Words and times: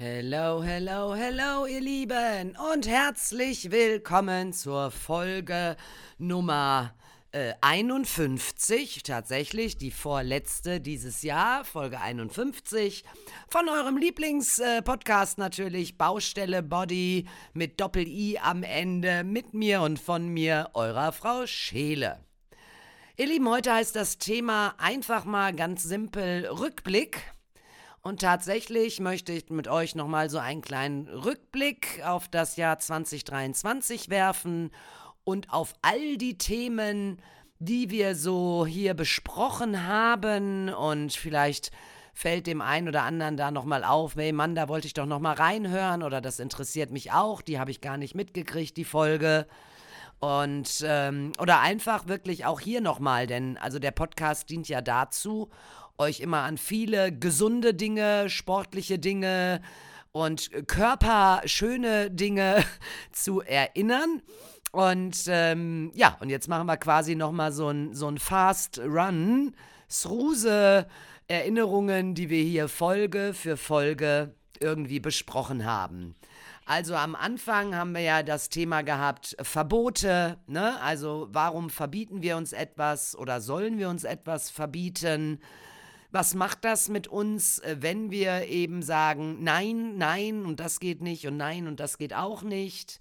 Hello, 0.00 0.62
hello, 0.62 1.12
hello, 1.12 1.66
ihr 1.66 1.80
Lieben 1.80 2.56
und 2.72 2.86
herzlich 2.86 3.72
willkommen 3.72 4.52
zur 4.52 4.92
Folge 4.92 5.76
Nummer 6.18 6.94
äh, 7.32 7.54
51, 7.62 9.02
tatsächlich 9.02 9.76
die 9.76 9.90
vorletzte 9.90 10.80
dieses 10.80 11.24
Jahr, 11.24 11.64
Folge 11.64 12.00
51, 12.00 13.02
von 13.48 13.68
eurem 13.68 13.96
Lieblingspodcast 13.96 15.38
äh, 15.38 15.40
natürlich, 15.40 15.98
Baustelle 15.98 16.62
Body 16.62 17.26
mit 17.52 17.80
Doppel-I 17.80 18.38
am 18.38 18.62
Ende, 18.62 19.24
mit 19.24 19.52
mir 19.52 19.80
und 19.80 19.98
von 19.98 20.28
mir, 20.28 20.70
eurer 20.74 21.10
Frau 21.10 21.44
Scheele. 21.44 22.20
Ihr 23.16 23.26
Lieben, 23.26 23.48
heute 23.48 23.74
heißt 23.74 23.96
das 23.96 24.18
Thema 24.18 24.76
einfach 24.78 25.24
mal 25.24 25.52
ganz 25.52 25.82
simpel 25.82 26.46
Rückblick. 26.46 27.20
Und 28.02 28.20
tatsächlich 28.20 29.00
möchte 29.00 29.32
ich 29.32 29.50
mit 29.50 29.68
euch 29.68 29.94
nochmal 29.94 30.30
so 30.30 30.38
einen 30.38 30.62
kleinen 30.62 31.08
Rückblick 31.08 32.02
auf 32.04 32.28
das 32.28 32.56
Jahr 32.56 32.78
2023 32.78 34.08
werfen 34.08 34.70
und 35.24 35.52
auf 35.52 35.74
all 35.82 36.16
die 36.16 36.38
Themen, 36.38 37.20
die 37.58 37.90
wir 37.90 38.14
so 38.14 38.64
hier 38.66 38.94
besprochen 38.94 39.86
haben 39.86 40.68
und 40.68 41.12
vielleicht 41.12 41.70
fällt 42.14 42.46
dem 42.46 42.60
einen 42.60 42.88
oder 42.88 43.02
anderen 43.02 43.36
da 43.36 43.50
nochmal 43.50 43.84
auf, 43.84 44.16
hey 44.16 44.32
Mann, 44.32 44.54
da 44.54 44.68
wollte 44.68 44.86
ich 44.86 44.94
doch 44.94 45.06
nochmal 45.06 45.36
reinhören 45.36 46.02
oder 46.02 46.20
das 46.20 46.40
interessiert 46.40 46.90
mich 46.90 47.12
auch, 47.12 47.42
die 47.42 47.60
habe 47.60 47.70
ich 47.70 47.80
gar 47.80 47.96
nicht 47.96 48.14
mitgekriegt, 48.14 48.76
die 48.76 48.84
Folge. 48.84 49.46
Und 50.18 50.84
ähm, 50.84 51.32
oder 51.38 51.60
einfach 51.60 52.08
wirklich 52.08 52.44
auch 52.44 52.58
hier 52.58 52.80
nochmal, 52.80 53.28
denn 53.28 53.56
also 53.56 53.78
der 53.78 53.92
Podcast 53.92 54.50
dient 54.50 54.68
ja 54.68 54.80
dazu, 54.80 55.48
euch 55.98 56.20
immer 56.20 56.42
an 56.42 56.58
viele 56.58 57.12
gesunde 57.12 57.74
Dinge, 57.74 58.30
sportliche 58.30 58.98
Dinge 58.98 59.60
und 60.12 60.50
körperschöne 60.68 62.10
Dinge 62.10 62.64
zu 63.12 63.40
erinnern. 63.42 64.22
Und 64.70 65.24
ähm, 65.26 65.90
ja, 65.94 66.16
und 66.20 66.30
jetzt 66.30 66.48
machen 66.48 66.66
wir 66.66 66.76
quasi 66.76 67.14
nochmal 67.14 67.52
so 67.52 67.68
ein, 67.68 67.94
so 67.94 68.08
ein 68.08 68.18
Fast 68.18 68.78
Run, 68.78 69.54
Sruse 69.90 70.86
Erinnerungen, 71.26 72.14
die 72.14 72.30
wir 72.30 72.42
hier 72.42 72.68
Folge 72.68 73.34
für 73.34 73.56
Folge 73.56 74.34
irgendwie 74.60 75.00
besprochen 75.00 75.64
haben. 75.64 76.14
Also 76.64 76.94
am 76.94 77.14
Anfang 77.14 77.74
haben 77.74 77.92
wir 77.92 78.02
ja 78.02 78.22
das 78.22 78.50
Thema 78.50 78.82
gehabt, 78.82 79.36
Verbote, 79.40 80.38
ne? 80.46 80.80
Also 80.82 81.28
warum 81.32 81.70
verbieten 81.70 82.22
wir 82.22 82.36
uns 82.36 82.52
etwas 82.52 83.16
oder 83.16 83.40
sollen 83.40 83.78
wir 83.78 83.88
uns 83.88 84.04
etwas 84.04 84.50
verbieten? 84.50 85.40
Was 86.10 86.34
macht 86.34 86.64
das 86.64 86.88
mit 86.88 87.06
uns, 87.06 87.58
äh, 87.58 87.76
wenn 87.80 88.10
wir 88.10 88.46
eben 88.46 88.82
sagen, 88.82 89.38
nein, 89.42 89.98
nein 89.98 90.46
und 90.46 90.58
das 90.58 90.80
geht 90.80 91.02
nicht 91.02 91.26
und 91.26 91.36
nein 91.36 91.66
und 91.66 91.80
das 91.80 91.98
geht 91.98 92.14
auch 92.14 92.42
nicht? 92.42 93.00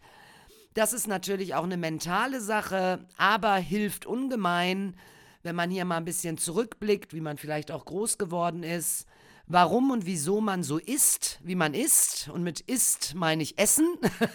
Das 0.74 0.94
ist 0.94 1.08
natürlich 1.08 1.56
auch 1.56 1.64
eine 1.64 1.78
mentale 1.78 2.42
Sache, 2.42 3.06
aber 3.18 3.56
hilft 3.56 4.06
ungemein, 4.06 4.96
wenn 5.42 5.56
man 5.56 5.72
hier 5.72 5.86
mal 5.86 5.98
ein 5.98 6.06
bisschen 6.06 6.38
zurückblickt, 6.38 7.14
wie 7.14 7.22
man 7.22 7.38
vielleicht 7.38 7.72
auch 7.72 7.86
groß 7.86 8.18
geworden 8.18 8.62
ist, 8.62 9.08
warum 9.48 9.90
und 9.92 10.06
wieso 10.06 10.42
man 10.42 10.62
so 10.62 10.78
isst, 10.78 11.40
wie 11.42 11.56
man 11.56 11.74
isst. 11.74 12.30
Und 12.30 12.44
mit 12.44 12.60
isst 12.60 13.16
meine 13.16 13.42
ich 13.42 13.58
Essen. 13.58 13.88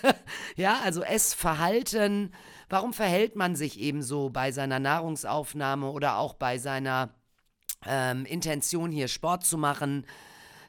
ja, 0.57 0.81
also 0.83 1.03
Essverhalten. 1.03 2.33
Warum 2.71 2.95
verhält 2.95 3.37
man 3.37 3.55
sich 3.55 3.79
eben 3.79 4.03
so 4.03 4.31
bei 4.31 4.51
seiner 4.51 4.81
Nahrungsaufnahme 4.81 5.91
oder 5.91 6.17
auch 6.17 6.35
bei 6.35 6.57
seiner 6.57 7.15
ähm, 7.87 8.25
Intention, 8.25 8.91
hier 8.91 9.09
Sport 9.09 9.45
zu 9.45 9.59
machen. 9.59 10.07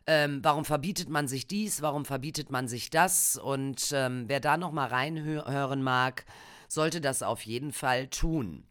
Ähm, 0.06 0.40
warum 0.44 0.66
verbietet 0.66 1.10
man 1.10 1.28
sich 1.28 1.48
dies? 1.48 1.82
Warum 1.82 2.06
verbietet 2.06 2.52
man 2.52 2.68
sich 2.68 2.90
das? 2.90 3.38
Und 3.38 3.92
ähm, 3.94 4.26
wer 4.28 4.40
da 4.40 4.58
noch 4.58 4.72
mal 4.72 4.88
reinhören 4.88 5.82
mag, 5.82 6.26
sollte 6.68 7.00
das 7.00 7.24
auf 7.24 7.42
jeden 7.44 7.72
Fall 7.72 8.08
tun. 8.08 8.66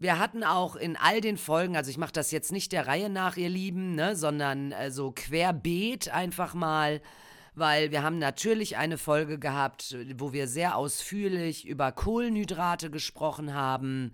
Wir 0.00 0.18
hatten 0.18 0.44
auch 0.44 0.76
in 0.76 0.96
all 0.96 1.20
den 1.20 1.36
Folgen, 1.36 1.76
also 1.76 1.90
ich 1.90 1.98
mache 1.98 2.12
das 2.12 2.30
jetzt 2.30 2.52
nicht 2.52 2.70
der 2.70 2.86
Reihe 2.86 3.10
nach, 3.10 3.36
ihr 3.36 3.48
Lieben, 3.48 3.96
ne, 3.96 4.14
sondern 4.14 4.70
äh, 4.70 4.90
so 4.92 5.10
querbeet 5.10 6.08
einfach 6.08 6.54
mal, 6.54 7.00
weil 7.54 7.90
wir 7.90 8.04
haben 8.04 8.18
natürlich 8.18 8.76
eine 8.76 8.96
Folge 8.96 9.40
gehabt, 9.40 9.96
wo 10.16 10.32
wir 10.32 10.46
sehr 10.46 10.76
ausführlich 10.76 11.66
über 11.66 11.90
Kohlenhydrate 11.90 12.90
gesprochen 12.90 13.54
haben, 13.54 14.12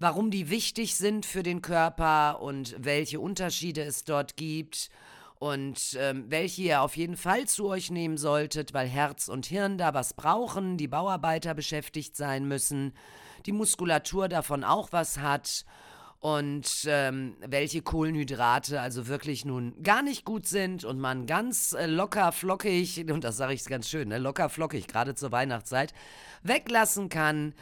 warum 0.00 0.30
die 0.30 0.50
wichtig 0.50 0.96
sind 0.96 1.26
für 1.26 1.42
den 1.42 1.62
Körper 1.62 2.40
und 2.40 2.74
welche 2.78 3.20
Unterschiede 3.20 3.82
es 3.82 4.02
dort 4.02 4.36
gibt 4.36 4.90
und 5.38 5.96
ähm, 5.98 6.24
welche 6.28 6.62
ihr 6.62 6.82
auf 6.82 6.96
jeden 6.96 7.16
Fall 7.16 7.46
zu 7.46 7.68
euch 7.68 7.90
nehmen 7.90 8.16
solltet, 8.16 8.74
weil 8.74 8.88
Herz 8.88 9.28
und 9.28 9.46
Hirn 9.46 9.78
da 9.78 9.94
was 9.94 10.14
brauchen, 10.14 10.78
die 10.78 10.88
Bauarbeiter 10.88 11.54
beschäftigt 11.54 12.16
sein 12.16 12.48
müssen, 12.48 12.92
die 13.46 13.52
Muskulatur 13.52 14.28
davon 14.28 14.64
auch 14.64 14.88
was 14.90 15.18
hat 15.18 15.64
und 16.18 16.86
ähm, 16.86 17.36
welche 17.46 17.80
Kohlenhydrate 17.80 18.80
also 18.80 19.06
wirklich 19.06 19.44
nun 19.44 19.82
gar 19.82 20.02
nicht 20.02 20.24
gut 20.24 20.46
sind 20.46 20.84
und 20.84 20.98
man 20.98 21.26
ganz 21.26 21.72
äh, 21.72 21.86
locker 21.86 22.32
flockig, 22.32 23.10
und 23.10 23.24
das 23.24 23.38
sage 23.38 23.54
ich 23.54 23.64
ganz 23.64 23.88
schön, 23.88 24.08
ne, 24.08 24.18
locker 24.18 24.50
flockig, 24.50 24.86
gerade 24.86 25.14
zur 25.14 25.32
Weihnachtszeit, 25.32 25.94
weglassen 26.42 27.08
kann 27.08 27.54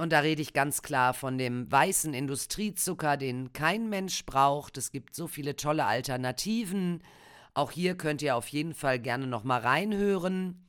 und 0.00 0.10
da 0.12 0.20
rede 0.20 0.40
ich 0.40 0.54
ganz 0.54 0.80
klar 0.80 1.12
von 1.12 1.36
dem 1.36 1.70
weißen 1.70 2.14
Industriezucker, 2.14 3.18
den 3.18 3.52
kein 3.52 3.90
Mensch 3.90 4.24
braucht. 4.24 4.78
Es 4.78 4.92
gibt 4.92 5.14
so 5.14 5.26
viele 5.26 5.56
tolle 5.56 5.84
Alternativen. 5.84 7.02
Auch 7.52 7.70
hier 7.70 7.96
könnt 7.96 8.22
ihr 8.22 8.34
auf 8.34 8.48
jeden 8.48 8.72
Fall 8.72 8.98
gerne 8.98 9.26
noch 9.26 9.44
mal 9.44 9.60
reinhören. 9.60 10.66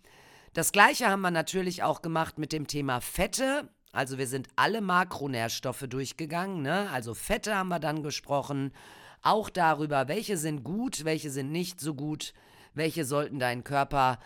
Das 0.53 0.73
gleiche 0.73 1.07
haben 1.07 1.21
wir 1.21 1.31
natürlich 1.31 1.81
auch 1.81 2.01
gemacht 2.01 2.39
mit 2.39 2.51
dem 2.51 2.67
Thema 2.67 2.99
Fette. 2.99 3.69
Also 3.93 4.17
wir 4.17 4.27
sind 4.27 4.49
alle 4.57 4.81
Makronährstoffe 4.81 5.85
durchgegangen. 5.87 6.61
Ne? 6.61 6.89
Also 6.91 7.13
Fette 7.13 7.55
haben 7.55 7.69
wir 7.69 7.79
dann 7.79 8.03
gesprochen. 8.03 8.73
Auch 9.21 9.49
darüber, 9.49 10.09
welche 10.09 10.35
sind 10.35 10.65
gut, 10.65 11.05
welche 11.05 11.29
sind 11.29 11.53
nicht 11.53 11.79
so 11.79 11.93
gut, 11.93 12.33
welche 12.73 13.05
sollten 13.05 13.39
deinen 13.39 13.63
Körper 13.63 14.19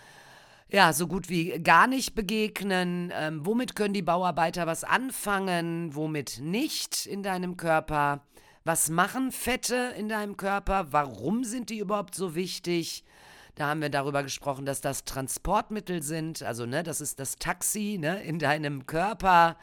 ja, 0.70 0.94
so 0.94 1.08
gut 1.08 1.30
wie 1.30 1.59
gar 1.59 1.88
nicht 1.88 2.16
begegnen. 2.16 3.12
Ähm, 3.14 3.46
womit 3.46 3.76
können 3.76 3.94
die 3.94 4.02
Bauarbeiter 4.02 4.66
was 4.66 4.84
anfangen, 4.84 5.94
womit 5.94 6.40
nicht 6.42 7.06
in 7.06 7.22
deinem 7.22 7.56
Körper? 7.56 8.22
Was 8.64 8.90
machen 8.90 9.31
Fette 9.31 9.94
in 9.98 10.09
deinem 10.09 10.38
Körper? 10.38 10.88
Warum 10.92 11.44
sind 11.44 11.70
die 11.70 11.78
überhaupt 11.78 12.16
so 12.16 12.34
wichtig? 12.34 13.04
Da 13.54 13.68
haben 13.68 13.81
wir 13.81 13.90
darüber 13.90 14.24
gesprochen, 14.24 14.66
dass 14.66 14.81
das 14.81 15.06
Transportmittel 15.06 16.02
sind, 16.02 16.42
also 16.44 16.66
ne, 16.66 16.84
das 16.84 17.00
ist 17.00 17.20
das 17.20 17.38
Taxi 17.38 17.98
ne, 18.02 18.22
in 18.24 18.40
deinem 18.40 18.86
Körper 18.86 19.56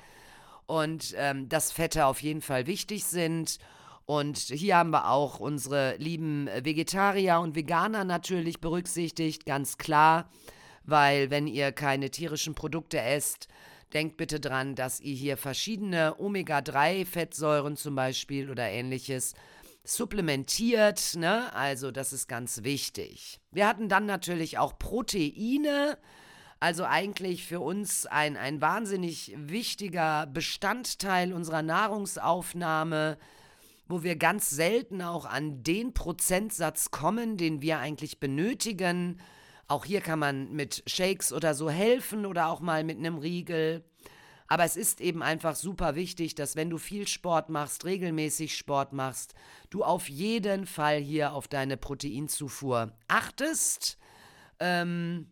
und 0.67 1.15
ähm, 1.19 1.49
dass 1.49 1.73
Fette 1.73 2.07
auf 2.07 2.23
jeden 2.23 2.41
Fall 2.41 2.67
wichtig 2.67 3.05
sind. 3.05 3.59
Und 4.07 4.39
hier 4.39 4.77
haben 4.77 4.91
wir 4.91 5.11
auch 5.11 5.41
unsere 5.41 5.97
lieben 5.97 6.49
Vegetarier 6.63 7.41
und 7.41 7.55
Veganer 7.55 8.05
natürlich 8.05 8.61
berücksichtigt, 8.61 9.45
ganz 9.45 9.79
klar 9.79 10.31
weil 10.85 11.31
wenn 11.31 11.47
ihr 11.47 11.73
keine 11.73 12.11
tierischen 12.11 12.55
Produkte 12.55 13.01
esst, 13.01 13.49
denkt 13.93 14.17
bitte 14.17 14.41
dran, 14.41 14.75
dass 14.75 15.01
ihr 15.01 15.15
hier 15.15 15.37
verschiedene 15.37 16.19
Omega-3-Fettsäuren 16.19 17.77
zum 17.77 17.95
Beispiel 17.95 18.51
oder 18.51 18.69
ähnliches 18.69 19.35
supplementiert, 19.85 21.17
ne? 21.17 21.53
Also 21.55 21.91
das 21.91 22.13
ist 22.13 22.29
ganz 22.29 22.63
wichtig. 22.63 23.41
Wir 23.51 23.67
hatten 23.67 23.89
dann 23.89 24.07
natürlich 24.07 24.59
auch 24.59 24.79
Proteine, 24.79 25.99
also 26.61 26.85
eigentlich 26.85 27.45
für 27.47 27.61
uns 27.61 28.07
ein, 28.07 28.37
ein 28.37 28.61
wahnsinnig 28.61 29.35
wichtiger 29.37 30.27
Bestandteil 30.27 31.33
unserer 31.33 31.63
Nahrungsaufnahme, 31.63 33.19
wo 33.89 34.05
wir 34.05 34.15
ganz 34.15 34.51
selten 34.51 35.03
auch 35.03 35.27
an 35.27 35.65
den 35.65 35.93
Prozentsatz 35.93 36.93
kommen, 36.93 37.37
den 37.37 37.61
wir 37.61 37.81
eigentlich 37.81 38.21
benötigen 38.21 39.21
auch 39.73 39.87
hier 39.87 40.03
kann 40.03 40.19
man 40.19 40.53
mit 40.53 40.83
Shakes 40.87 41.33
oder 41.33 41.55
so 41.55 41.71
helfen 41.71 42.27
oder 42.27 42.49
auch 42.49 42.61
mal 42.61 42.85
mit 42.85 42.99
einem 42.99 43.17
Riegel. 43.17 43.83
Aber 44.47 44.65
es 44.65 44.77
ist 44.77 45.01
eben 45.01 45.23
einfach 45.23 45.57
super 45.57 45.95
wichtig, 45.95 46.35
dass 46.35 46.57
wenn 46.57 46.69
du 46.69 46.77
viel 46.77 47.09
Sport 47.09 47.49
machst, 47.49 47.87
regelmäßig 47.87 48.55
Sport 48.55 48.93
machst, 48.93 49.35
du 49.71 49.83
auf 49.83 50.11
jeden 50.11 50.67
Fall 50.67 50.99
hier 50.99 51.33
auf 51.33 51.49
deine 51.49 51.79
Proteinzufuhr 51.79 52.93
achtest. 53.09 53.97
Ähm, 54.61 55.32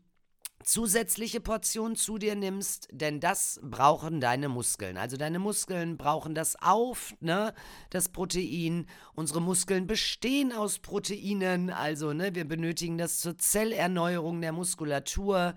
zusätzliche 0.64 1.40
Portion 1.40 1.96
zu 1.96 2.18
dir 2.18 2.34
nimmst, 2.34 2.88
denn 2.92 3.20
das 3.20 3.60
brauchen 3.62 4.20
deine 4.20 4.48
Muskeln. 4.48 4.96
Also 4.96 5.16
deine 5.16 5.38
Muskeln 5.38 5.96
brauchen 5.96 6.34
das 6.34 6.56
auf, 6.60 7.14
ne, 7.20 7.54
das 7.90 8.10
Protein. 8.10 8.86
Unsere 9.14 9.40
Muskeln 9.40 9.86
bestehen 9.86 10.52
aus 10.52 10.78
Proteinen, 10.78 11.70
also 11.70 12.12
ne, 12.12 12.34
wir 12.34 12.46
benötigen 12.46 12.98
das 12.98 13.20
zur 13.20 13.38
Zellerneuerung 13.38 14.40
der 14.40 14.52
Muskulatur, 14.52 15.54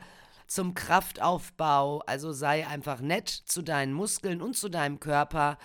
zum 0.48 0.74
Kraftaufbau. 0.74 2.00
Also 2.06 2.32
sei 2.32 2.68
einfach 2.68 3.02
nett 3.02 3.30
zu 3.30 3.62
deinen 3.62 3.94
Muskeln 3.94 4.42
und 4.42 4.56
zu 4.56 4.70
deinem 4.70 5.00
Körper. 5.00 5.58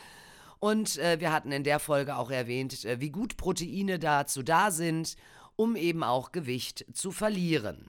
Und 0.60 0.98
äh, 0.98 1.20
wir 1.20 1.32
hatten 1.32 1.52
in 1.52 1.62
der 1.62 1.78
Folge 1.78 2.16
auch 2.16 2.30
erwähnt, 2.30 2.84
äh, 2.84 3.00
wie 3.00 3.10
gut 3.10 3.36
Proteine 3.36 3.98
dazu 3.98 4.42
da 4.42 4.70
sind, 4.70 5.16
um 5.56 5.76
eben 5.76 6.02
auch 6.02 6.32
Gewicht 6.32 6.86
zu 6.92 7.12
verlieren. 7.12 7.88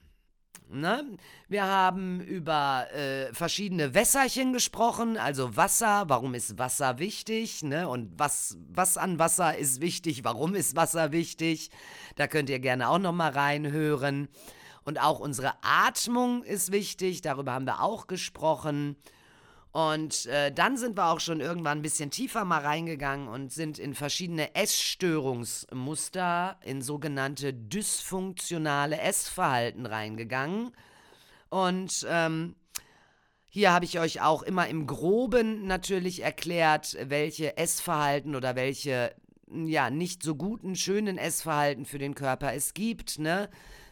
Ne? 0.72 1.16
Wir 1.48 1.64
haben 1.64 2.20
über 2.20 2.86
äh, 2.92 3.32
verschiedene 3.34 3.92
Wässerchen 3.94 4.52
gesprochen, 4.52 5.16
also 5.16 5.56
Wasser, 5.56 6.04
warum 6.08 6.34
ist 6.34 6.58
Wasser 6.58 6.98
wichtig, 6.98 7.62
ne? 7.62 7.88
Und 7.88 8.12
was, 8.16 8.56
was 8.68 8.96
an 8.96 9.18
Wasser 9.18 9.56
ist 9.56 9.80
wichtig, 9.80 10.22
warum 10.22 10.54
ist 10.54 10.76
Wasser 10.76 11.12
wichtig? 11.12 11.70
Da 12.16 12.26
könnt 12.26 12.50
ihr 12.50 12.60
gerne 12.60 12.88
auch 12.88 12.98
nochmal 12.98 13.32
reinhören. 13.32 14.28
Und 14.84 15.00
auch 15.00 15.20
unsere 15.20 15.54
Atmung 15.62 16.42
ist 16.42 16.72
wichtig, 16.72 17.20
darüber 17.20 17.52
haben 17.52 17.66
wir 17.66 17.82
auch 17.82 18.06
gesprochen. 18.06 18.96
Und 19.72 20.26
äh, 20.26 20.52
dann 20.52 20.76
sind 20.76 20.96
wir 20.96 21.06
auch 21.06 21.20
schon 21.20 21.40
irgendwann 21.40 21.78
ein 21.78 21.82
bisschen 21.82 22.10
tiefer 22.10 22.44
mal 22.44 22.62
reingegangen 22.62 23.28
und 23.28 23.52
sind 23.52 23.78
in 23.78 23.94
verschiedene 23.94 24.54
Essstörungsmuster, 24.56 26.58
in 26.64 26.82
sogenannte 26.82 27.54
dysfunktionale 27.54 29.00
Essverhalten 29.00 29.86
reingegangen. 29.86 30.72
Und 31.50 32.04
ähm, 32.08 32.56
hier 33.48 33.72
habe 33.72 33.84
ich 33.84 34.00
euch 34.00 34.20
auch 34.20 34.42
immer 34.42 34.66
im 34.66 34.88
groben 34.88 35.66
natürlich 35.66 36.22
erklärt, 36.22 36.96
welche 37.00 37.56
Essverhalten 37.56 38.34
oder 38.34 38.56
welche 38.56 39.14
ja 39.52 39.90
nicht 39.90 40.22
so 40.22 40.34
guten, 40.34 40.76
schönen 40.76 41.18
Essverhalten 41.18 41.84
für 41.84 41.98
den 41.98 42.14
Körper 42.14 42.54
es 42.54 42.74
gibt. 42.74 43.18
Ne? 43.18 43.48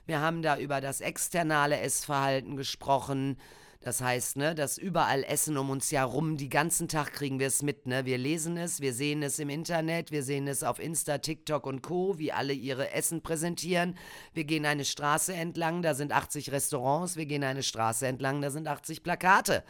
Wir 0.07 0.21
haben 0.21 0.43
da 0.43 0.59
über 0.59 0.81
das 0.81 1.01
externe 1.01 1.81
Essverhalten 1.81 2.57
gesprochen, 2.57 3.37
das 3.81 4.01
heißt, 4.01 4.37
ne, 4.37 4.57
dass 4.57 4.77
überall 4.77 5.23
Essen 5.23 5.57
um 5.57 5.71
uns 5.71 5.93
herum, 5.93 6.37
die 6.37 6.49
ganzen 6.49 6.89
Tag 6.89 7.13
kriegen 7.13 7.39
wir 7.39 7.47
es 7.47 7.63
mit, 7.63 7.87
ne? 7.87 8.05
Wir 8.05 8.19
lesen 8.19 8.57
es, 8.57 8.81
wir 8.81 8.93
sehen 8.93 9.23
es 9.23 9.39
im 9.39 9.49
Internet, 9.49 10.11
wir 10.11 10.25
sehen 10.25 10.49
es 10.49 10.65
auf 10.65 10.81
Insta, 10.81 11.19
TikTok 11.19 11.65
und 11.65 11.81
Co., 11.81 12.19
wie 12.19 12.33
alle 12.33 12.53
ihre 12.53 12.91
Essen 12.91 13.23
präsentieren. 13.23 13.97
Wir 14.35 14.43
gehen 14.43 14.67
eine 14.67 14.85
Straße 14.85 15.33
entlang, 15.33 15.83
da 15.83 15.95
sind 15.95 16.11
80 16.11 16.51
Restaurants, 16.51 17.15
wir 17.17 17.27
gehen 17.27 17.45
eine 17.45 17.63
Straße 17.63 18.05
entlang, 18.09 18.43
da 18.43 18.51
sind 18.51 18.67
80 18.67 19.05
Plakate. 19.05 19.63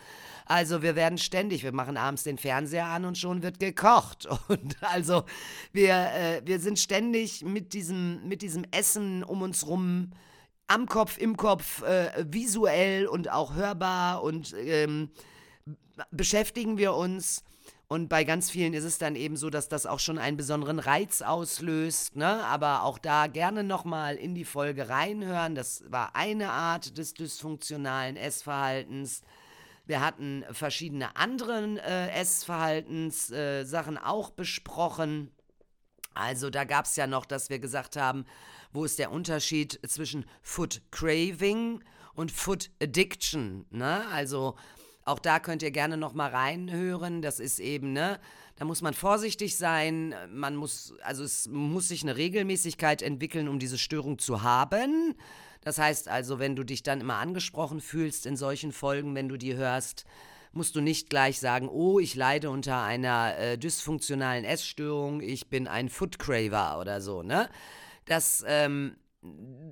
Also 0.46 0.81
wir 0.81 0.96
werden 0.96 1.19
ständig, 1.19 1.62
wir 1.62 1.72
machen 1.72 1.99
abends 1.99 2.22
den 2.22 2.38
Fernseher 2.38 2.87
an 2.87 3.05
und 3.05 3.19
schon 3.19 3.43
wird 3.43 3.60
gekocht. 3.60 4.26
Und 4.49 4.76
also 4.81 5.25
wir, 5.72 5.94
äh, 6.14 6.40
wir 6.46 6.60
sind 6.60 6.78
ständig 6.78 7.44
mit 7.44 7.75
diesem, 7.75 8.26
mit 8.26 8.40
diesem 8.40 8.64
Essen 8.70 9.22
um 9.22 9.43
uns 9.43 9.66
rum 9.66 10.12
am 10.69 10.87
Kopf, 10.87 11.19
im 11.19 11.37
Kopf, 11.37 11.82
äh, 11.82 12.25
visuell 12.29 13.06
und 13.06 13.31
auch 13.31 13.55
hörbar 13.55 14.23
und 14.23 14.55
ähm, 14.59 15.11
beschäftigen 16.11 16.79
wir 16.79 16.94
uns. 16.94 17.43
Und 17.91 18.09
bei 18.11 18.25
ganz 18.25 18.50
vielen 18.50 18.75
ist 18.75 18.85
es 18.85 18.99
dann 18.99 19.17
eben 19.17 19.38
so, 19.38 19.49
dass 19.49 19.70
das 19.70 19.87
auch 19.87 19.99
schon 19.99 20.19
einen 20.19 20.37
besonderen 20.37 20.79
Reiz 20.79 21.23
auslöst. 21.23 22.17
Ne? 22.17 22.44
Aber 22.44 22.82
auch 22.82 22.99
da 22.99 23.29
gerne 23.29 23.65
nochmal 23.65 24.17
in 24.17 24.35
die 24.35 24.44
Folge 24.44 24.91
reinhören. 24.91 25.55
Das 25.55 25.82
war 25.91 26.15
eine 26.15 26.50
Art 26.50 26.99
des 26.99 27.15
dysfunktionalen 27.15 28.19
Essverhaltens. 28.19 29.23
Wir 29.87 30.03
hatten 30.03 30.44
verschiedene 30.53 31.17
andere 31.17 31.81
äh, 31.82 32.11
Essverhaltenssachen 32.11 33.97
äh, 33.97 34.00
auch 34.05 34.32
besprochen. 34.32 35.31
Also 36.12 36.50
da 36.50 36.65
gab 36.65 36.85
es 36.85 36.94
ja 36.97 37.06
noch, 37.06 37.25
dass 37.25 37.49
wir 37.49 37.59
gesagt 37.59 37.97
haben, 37.97 38.26
wo 38.73 38.85
ist 38.85 38.99
der 38.99 39.11
Unterschied 39.11 39.79
zwischen 39.87 40.26
Food 40.43 40.82
Craving 40.91 41.82
und 42.15 42.31
Food 42.32 42.70
Addiction? 42.82 43.67
Ne? 43.70 44.06
Also 44.09 44.56
auch 45.09 45.19
da 45.19 45.41
könnt 45.41 45.62
ihr 45.62 45.70
gerne 45.70 45.97
noch 45.97 46.12
mal 46.12 46.31
reinhören. 46.31 47.23
Das 47.23 47.41
ist 47.41 47.61
eben, 47.61 47.94
ne, 47.94 48.20
da 48.56 48.67
muss 48.67 48.82
man 48.82 48.93
vorsichtig 48.93 49.56
sein. 49.56 50.15
Man 50.31 50.55
muss, 50.55 50.94
also 51.03 51.25
es 51.25 51.49
muss 51.49 51.88
sich 51.88 52.03
eine 52.03 52.17
Regelmäßigkeit 52.17 53.00
entwickeln, 53.00 53.49
um 53.49 53.59
diese 53.59 53.79
Störung 53.79 54.19
zu 54.19 54.43
haben. 54.43 55.15
Das 55.62 55.79
heißt 55.79 56.09
also, 56.09 56.38
wenn 56.38 56.56
du 56.56 56.62
dich 56.62 56.82
dann 56.82 57.00
immer 57.00 57.17
angesprochen 57.17 57.81
fühlst 57.81 58.26
in 58.26 58.37
solchen 58.37 58.70
Folgen, 58.70 59.15
wenn 59.15 59.29
du 59.29 59.38
die 59.38 59.55
hörst, 59.55 60.05
musst 60.53 60.76
du 60.76 60.81
nicht 60.81 61.09
gleich 61.09 61.38
sagen, 61.38 61.69
oh, 61.69 61.99
ich 61.99 62.15
leide 62.15 62.50
unter 62.50 62.82
einer 62.82 63.37
äh, 63.38 63.59
dysfunktionalen 63.59 64.44
Essstörung, 64.44 65.20
ich 65.20 65.49
bin 65.49 65.67
ein 65.67 65.88
Food 65.88 66.19
Craver 66.19 66.79
oder 66.81 67.00
so, 67.00 67.23
ne? 67.23 67.49
Dass 68.10 68.44
ähm, 68.46 68.96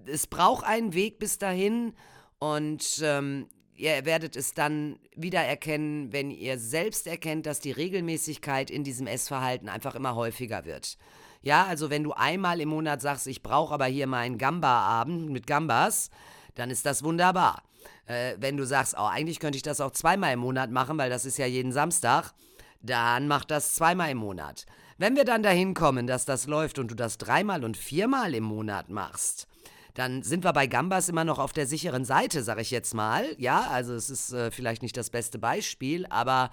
es 0.06 0.27
braucht 0.27 0.65
einen 0.65 0.94
Weg 0.94 1.19
bis 1.19 1.38
dahin 1.38 1.94
und 2.38 3.00
ähm, 3.03 3.49
ihr 3.75 4.05
werdet 4.05 4.37
es 4.37 4.55
dann 4.55 4.99
wieder 5.15 5.41
erkennen, 5.41 6.12
wenn 6.12 6.31
ihr 6.31 6.59
selbst 6.59 7.06
erkennt, 7.06 7.47
dass 7.47 7.61
die 7.61 7.73
Regelmäßigkeit 7.73 8.71
in 8.71 8.85
diesem 8.85 9.06
Essverhalten 9.06 9.69
einfach 9.69 9.94
immer 9.94 10.15
häufiger 10.15 10.65
wird. 10.65 10.97
Ja, 11.43 11.65
also 11.67 11.91
wenn 11.91 12.03
du 12.03 12.12
einmal 12.12 12.61
im 12.61 12.71
Monat 12.71 13.00
sagst, 13.00 13.27
ich 13.27 13.43
brauche 13.43 13.73
aber 13.73 13.87
hier 13.87 14.06
meinen 14.06 14.38
Gamba-Abend 14.38 15.31
mit 15.31 15.47
Gambas, 15.47 16.11
dann 16.55 16.71
ist 16.71 16.87
das 16.87 17.05
wunderbar. 17.05 17.62
Äh, 18.06 18.37
wenn 18.38 18.56
du 18.56 18.65
sagst, 18.65 18.94
oh, 18.99 19.05
eigentlich 19.05 19.38
könnte 19.38 19.56
ich 19.56 19.62
das 19.62 19.81
auch 19.81 19.93
zweimal 19.93 20.33
im 20.33 20.41
Monat 20.41 20.71
machen, 20.71 20.99
weil 20.99 21.11
das 21.11 21.25
ist 21.25 21.38
ja 21.38 21.47
jeden 21.47 21.73
Samstag, 21.73 22.33
dann 22.81 23.29
mach 23.29 23.44
das 23.44 23.75
zweimal 23.75 24.11
im 24.11 24.19
Monat. 24.19 24.67
Wenn 24.99 25.15
wir 25.15 25.27
dann 25.27 25.43
dahin 25.43 25.75
kommen, 25.75 26.07
dass 26.07 26.25
das 26.25 26.47
läuft 26.47 26.79
und 26.79 26.91
du 26.91 26.95
das 26.95 27.19
dreimal 27.19 27.65
und 27.65 27.77
viermal 27.77 28.35
im 28.35 28.45
Monat 28.45 28.89
machst, 28.89 29.47
dann 29.93 30.23
sind 30.23 30.43
wir 30.43 30.55
bei 30.55 30.67
Gambas 30.67 31.11
immer 31.11 31.25
noch 31.25 31.39
auf 31.39 31.53
der 31.53 31.67
sicheren 31.67 32.07
Seite, 32.07 32.43
sag 32.43 32.59
ich 32.61 32.71
jetzt 32.71 32.95
mal. 32.95 33.27
Ja, 33.37 33.69
also 33.71 33.93
es 33.93 34.09
ist 34.09 34.33
äh, 34.33 34.51
vielleicht 34.51 34.81
nicht 34.81 34.97
das 34.97 35.11
beste 35.11 35.39
Beispiel, 35.39 36.07
aber 36.09 36.51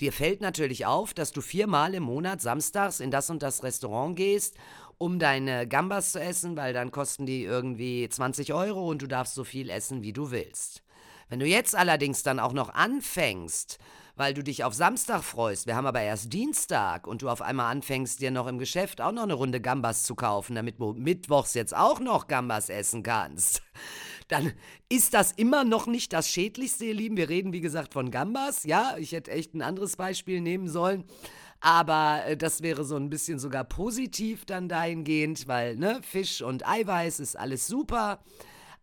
dir 0.00 0.12
fällt 0.12 0.40
natürlich 0.40 0.86
auf, 0.86 1.14
dass 1.14 1.30
du 1.30 1.40
viermal 1.40 1.94
im 1.94 2.02
Monat 2.02 2.40
samstags 2.40 2.98
in 2.98 3.12
das 3.12 3.30
und 3.30 3.44
das 3.44 3.62
Restaurant 3.62 4.16
gehst, 4.16 4.56
um 4.98 5.20
deine 5.20 5.68
Gambas 5.68 6.10
zu 6.12 6.20
essen, 6.20 6.56
weil 6.56 6.72
dann 6.72 6.90
kosten 6.90 7.26
die 7.26 7.44
irgendwie 7.44 8.08
20 8.08 8.54
Euro 8.54 8.88
und 8.88 9.02
du 9.02 9.06
darfst 9.06 9.34
so 9.34 9.44
viel 9.44 9.70
essen, 9.70 10.02
wie 10.02 10.12
du 10.12 10.32
willst. 10.32 10.82
Wenn 11.28 11.38
du 11.38 11.46
jetzt 11.46 11.76
allerdings 11.76 12.24
dann 12.24 12.40
auch 12.40 12.52
noch 12.52 12.74
anfängst, 12.74 13.78
weil 14.16 14.34
du 14.34 14.42
dich 14.42 14.64
auf 14.64 14.74
Samstag 14.74 15.22
freust. 15.22 15.66
Wir 15.66 15.76
haben 15.76 15.86
aber 15.86 16.00
erst 16.00 16.32
Dienstag 16.32 17.06
und 17.06 17.22
du 17.22 17.28
auf 17.28 17.42
einmal 17.42 17.70
anfängst, 17.72 18.20
dir 18.20 18.30
noch 18.30 18.46
im 18.46 18.58
Geschäft 18.58 19.00
auch 19.00 19.12
noch 19.12 19.24
eine 19.24 19.34
Runde 19.34 19.60
Gambas 19.60 20.04
zu 20.04 20.14
kaufen, 20.14 20.54
damit 20.54 20.78
du 20.78 20.92
mittwochs 20.92 21.54
jetzt 21.54 21.76
auch 21.76 22.00
noch 22.00 22.28
Gambas 22.28 22.68
essen 22.68 23.02
kannst. 23.02 23.62
Dann 24.28 24.52
ist 24.88 25.14
das 25.14 25.32
immer 25.32 25.64
noch 25.64 25.86
nicht 25.86 26.12
das 26.12 26.28
Schädlichste, 26.28 26.86
ihr 26.86 26.94
Lieben. 26.94 27.16
Wir 27.16 27.28
reden, 27.28 27.52
wie 27.52 27.60
gesagt, 27.60 27.92
von 27.92 28.10
Gambas. 28.10 28.64
Ja, 28.64 28.96
ich 28.98 29.12
hätte 29.12 29.30
echt 29.30 29.54
ein 29.54 29.62
anderes 29.62 29.96
Beispiel 29.96 30.40
nehmen 30.40 30.68
sollen. 30.68 31.04
Aber 31.60 32.22
äh, 32.26 32.36
das 32.36 32.62
wäre 32.62 32.84
so 32.84 32.96
ein 32.96 33.10
bisschen 33.10 33.38
sogar 33.38 33.64
positiv 33.64 34.44
dann 34.44 34.68
dahingehend, 34.68 35.48
weil, 35.48 35.76
ne, 35.76 36.00
Fisch 36.02 36.42
und 36.42 36.66
Eiweiß 36.66 37.20
ist 37.20 37.38
alles 37.38 37.66
super. 37.66 38.20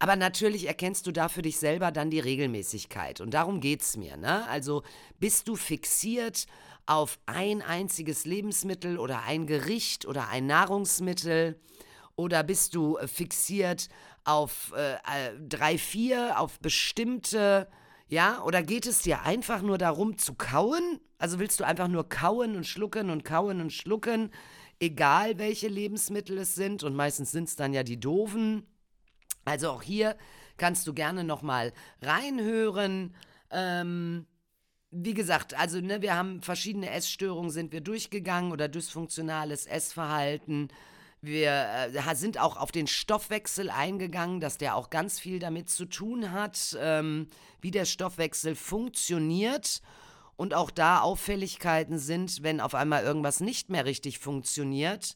Aber 0.01 0.15
natürlich 0.15 0.65
erkennst 0.65 1.05
du 1.05 1.11
da 1.11 1.29
für 1.29 1.43
dich 1.43 1.59
selber 1.59 1.91
dann 1.91 2.09
die 2.09 2.19
Regelmäßigkeit. 2.19 3.21
Und 3.21 3.35
darum 3.35 3.59
geht 3.59 3.83
es 3.83 3.97
mir. 3.97 4.17
Ne? 4.17 4.47
Also 4.49 4.81
bist 5.19 5.47
du 5.47 5.55
fixiert 5.55 6.47
auf 6.87 7.19
ein 7.27 7.61
einziges 7.61 8.25
Lebensmittel 8.25 8.97
oder 8.97 9.21
ein 9.21 9.45
Gericht 9.45 10.07
oder 10.07 10.29
ein 10.29 10.47
Nahrungsmittel? 10.47 11.61
Oder 12.15 12.41
bist 12.41 12.73
du 12.73 12.97
äh, 12.97 13.07
fixiert 13.07 13.89
auf 14.23 14.73
äh, 14.75 14.93
äh, 14.93 15.39
drei, 15.39 15.77
vier, 15.77 16.39
auf 16.39 16.59
bestimmte, 16.59 17.69
ja? 18.07 18.41
Oder 18.41 18.63
geht 18.63 18.87
es 18.87 19.03
dir 19.03 19.21
einfach 19.21 19.61
nur 19.61 19.77
darum 19.77 20.17
zu 20.17 20.33
kauen? 20.33 20.99
Also 21.19 21.37
willst 21.37 21.59
du 21.59 21.63
einfach 21.63 21.87
nur 21.87 22.09
kauen 22.09 22.55
und 22.55 22.65
schlucken 22.65 23.11
und 23.11 23.23
kauen 23.23 23.61
und 23.61 23.71
schlucken, 23.71 24.31
egal 24.79 25.37
welche 25.37 25.67
Lebensmittel 25.67 26.39
es 26.39 26.55
sind? 26.55 26.81
Und 26.81 26.95
meistens 26.95 27.31
sind 27.31 27.49
es 27.49 27.55
dann 27.55 27.71
ja 27.71 27.83
die 27.83 27.99
doofen. 27.99 28.65
Also 29.45 29.71
auch 29.71 29.81
hier 29.81 30.15
kannst 30.57 30.85
du 30.87 30.93
gerne 30.93 31.23
nochmal 31.23 31.73
reinhören. 32.01 33.15
Ähm, 33.49 34.27
wie 34.91 35.13
gesagt, 35.13 35.57
also 35.57 35.79
ne, 35.79 36.01
wir 36.01 36.15
haben 36.15 36.41
verschiedene 36.41 36.89
Essstörungen, 36.89 37.49
sind 37.49 37.71
wir 37.71 37.81
durchgegangen 37.81 38.51
oder 38.51 38.67
dysfunktionales 38.67 39.65
Essverhalten. 39.65 40.67
Wir 41.21 41.91
äh, 41.93 42.15
sind 42.15 42.39
auch 42.39 42.57
auf 42.57 42.71
den 42.71 42.87
Stoffwechsel 42.87 43.69
eingegangen, 43.69 44.39
dass 44.39 44.57
der 44.57 44.75
auch 44.75 44.89
ganz 44.89 45.19
viel 45.19 45.39
damit 45.39 45.69
zu 45.69 45.85
tun 45.85 46.31
hat, 46.31 46.77
ähm, 46.79 47.27
wie 47.61 47.71
der 47.71 47.85
Stoffwechsel 47.85 48.55
funktioniert 48.55 49.81
und 50.35 50.53
auch 50.53 50.71
da 50.71 51.01
Auffälligkeiten 51.01 51.99
sind, 51.99 52.41
wenn 52.41 52.59
auf 52.59 52.73
einmal 52.75 53.03
irgendwas 53.03 53.39
nicht 53.39 53.69
mehr 53.69 53.85
richtig 53.85 54.19
funktioniert 54.19 55.15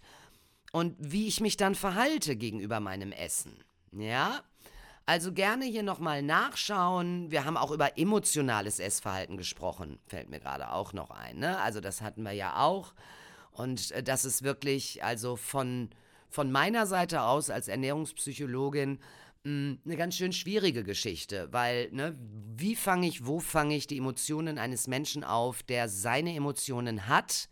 und 0.71 0.95
wie 0.99 1.27
ich 1.27 1.41
mich 1.41 1.57
dann 1.57 1.73
verhalte 1.73 2.35
gegenüber 2.35 2.79
meinem 2.79 3.11
Essen. 3.11 3.63
Ja, 3.97 4.43
also 5.05 5.31
gerne 5.31 5.65
hier 5.65 5.83
nochmal 5.83 6.21
nachschauen. 6.21 7.31
Wir 7.31 7.45
haben 7.45 7.57
auch 7.57 7.71
über 7.71 7.97
emotionales 7.97 8.79
Essverhalten 8.79 9.37
gesprochen, 9.37 9.99
fällt 10.07 10.29
mir 10.29 10.39
gerade 10.39 10.71
auch 10.71 10.93
noch 10.93 11.11
ein. 11.11 11.39
Ne? 11.39 11.59
Also 11.59 11.79
das 11.79 12.01
hatten 12.01 12.23
wir 12.23 12.33
ja 12.33 12.57
auch. 12.63 12.93
Und 13.51 13.91
äh, 13.91 14.03
das 14.03 14.25
ist 14.25 14.43
wirklich, 14.43 15.03
also 15.03 15.35
von, 15.35 15.89
von 16.29 16.51
meiner 16.51 16.87
Seite 16.87 17.21
aus 17.21 17.49
als 17.49 17.67
Ernährungspsychologin, 17.67 18.99
hm, 19.45 19.79
eine 19.85 19.95
ganz 19.95 20.15
schön 20.15 20.33
schwierige 20.33 20.83
Geschichte, 20.83 21.47
weil, 21.51 21.89
ne, 21.91 22.17
wie 22.57 22.75
fange 22.75 23.07
ich, 23.07 23.25
wo 23.25 23.39
fange 23.39 23.75
ich 23.75 23.85
die 23.87 23.99
Emotionen 23.99 24.57
eines 24.57 24.87
Menschen 24.87 25.23
auf, 25.23 25.61
der 25.61 25.87
seine 25.87 26.35
Emotionen 26.35 27.07
hat, 27.07 27.47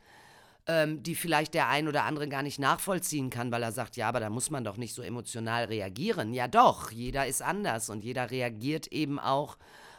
ähm, 0.68 1.04
die 1.04 1.16
vielleicht 1.16 1.54
der 1.54 1.68
ein 1.68 1.88
oder 1.88 2.04
andere 2.04 2.28
gar 2.28 2.44
nicht 2.44 2.60
nachvollziehen 2.60 3.30
kann, 3.30 3.52
weil 3.52 3.64
er 3.64 3.72
sagt, 3.72 3.98
ja, 3.98 4.08
aber 4.08 4.20
da 4.20 4.30
muss 4.30 4.50
man 4.50 4.64
doch 4.64 4.78
nicht 4.78 4.94
so 4.94 5.02
emotional 5.02 5.66
reagieren. 5.66 6.34
Ja 6.34 6.48
doch, 6.48 6.92
jeder 6.92 7.28
ist 7.28 7.42
anders 7.42 7.90
und 7.90 8.04
jeder 8.04 8.32
reagiert 8.32 8.88
eben 8.88 9.20
auch 9.20 9.58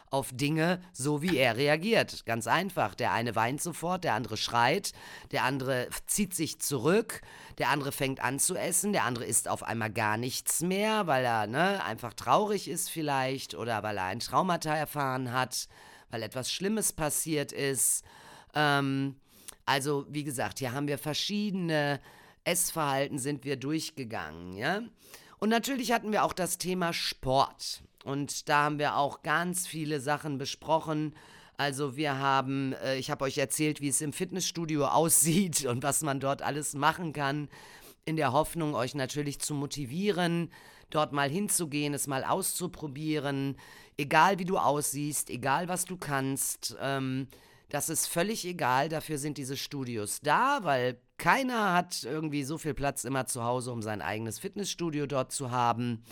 auf 0.09 0.29
Dinge 0.31 0.81
so, 0.93 1.21
wie 1.21 1.37
er 1.37 1.57
reagiert. 1.57 2.25
Ganz 2.25 2.47
einfach. 2.47 2.95
Der 2.95 3.11
eine 3.11 3.35
weint 3.35 3.61
sofort, 3.61 4.03
der 4.03 4.13
andere 4.13 4.37
schreit, 4.37 4.93
der 5.31 5.43
andere 5.43 5.89
zieht 6.07 6.33
sich 6.33 6.59
zurück, 6.59 7.21
der 7.57 7.69
andere 7.69 7.91
fängt 7.91 8.23
an 8.23 8.39
zu 8.39 8.55
essen, 8.55 8.93
der 8.93 9.03
andere 9.03 9.25
isst 9.25 9.47
auf 9.47 9.63
einmal 9.63 9.91
gar 9.91 10.17
nichts 10.17 10.61
mehr, 10.61 11.07
weil 11.07 11.25
er 11.25 11.47
ne, 11.47 11.83
einfach 11.83 12.13
traurig 12.13 12.67
ist 12.67 12.89
vielleicht 12.89 13.55
oder 13.55 13.83
weil 13.83 13.97
er 13.97 14.05
ein 14.05 14.19
Traumata 14.19 14.73
erfahren 14.75 15.31
hat, 15.31 15.67
weil 16.09 16.23
etwas 16.23 16.51
Schlimmes 16.51 16.93
passiert 16.93 17.51
ist. 17.51 18.03
Ähm, 18.53 19.15
also, 19.65 20.05
wie 20.09 20.23
gesagt, 20.23 20.59
hier 20.59 20.73
haben 20.73 20.87
wir 20.87 20.97
verschiedene 20.97 21.99
Essverhalten 22.43 23.17
sind 23.17 23.43
wir 23.43 23.57
durchgegangen, 23.57 24.53
ja. 24.53 24.81
Und 25.39 25.49
natürlich 25.49 25.91
hatten 25.91 26.11
wir 26.11 26.23
auch 26.23 26.33
das 26.33 26.57
Thema 26.57 26.93
Sport. 26.93 27.83
Und 28.03 28.47
da 28.49 28.65
haben 28.65 28.79
wir 28.79 28.97
auch 28.97 29.23
ganz 29.23 29.67
viele 29.67 29.99
Sachen 29.99 30.37
besprochen. 30.37 31.15
Also 31.57 31.97
wir 31.97 32.19
haben, 32.19 32.73
äh, 32.73 32.97
ich 32.97 33.09
habe 33.09 33.25
euch 33.25 33.37
erzählt, 33.37 33.81
wie 33.81 33.87
es 33.89 34.01
im 34.01 34.13
Fitnessstudio 34.13 34.85
aussieht 34.87 35.65
und 35.65 35.83
was 35.83 36.01
man 36.03 36.19
dort 36.19 36.41
alles 36.41 36.73
machen 36.75 37.13
kann, 37.13 37.49
in 38.05 38.15
der 38.15 38.31
Hoffnung, 38.31 38.75
euch 38.75 38.93
natürlich 38.93 39.39
zu 39.39 39.55
motivieren, 39.55 40.51
dort 40.91 41.11
mal 41.11 41.29
hinzugehen, 41.29 41.95
es 41.95 42.05
mal 42.05 42.23
auszuprobieren, 42.23 43.57
egal 43.97 44.37
wie 44.37 44.45
du 44.45 44.59
aussiehst, 44.59 45.31
egal 45.31 45.67
was 45.67 45.85
du 45.85 45.97
kannst. 45.97 46.77
Ähm, 46.79 47.27
das 47.69 47.89
ist 47.89 48.07
völlig 48.07 48.45
egal, 48.45 48.89
dafür 48.89 49.17
sind 49.17 49.37
diese 49.37 49.57
Studios 49.57 50.21
da, 50.21 50.59
weil 50.63 50.99
keiner 51.17 51.73
hat 51.73 52.03
irgendwie 52.03 52.43
so 52.43 52.57
viel 52.57 52.73
Platz 52.73 53.03
immer 53.03 53.25
zu 53.25 53.43
Hause, 53.43 53.71
um 53.71 53.81
sein 53.81 54.01
eigenes 54.01 54.39
Fitnessstudio 54.39 55.07
dort 55.07 55.31
zu 55.31 55.51
haben. 55.51 56.03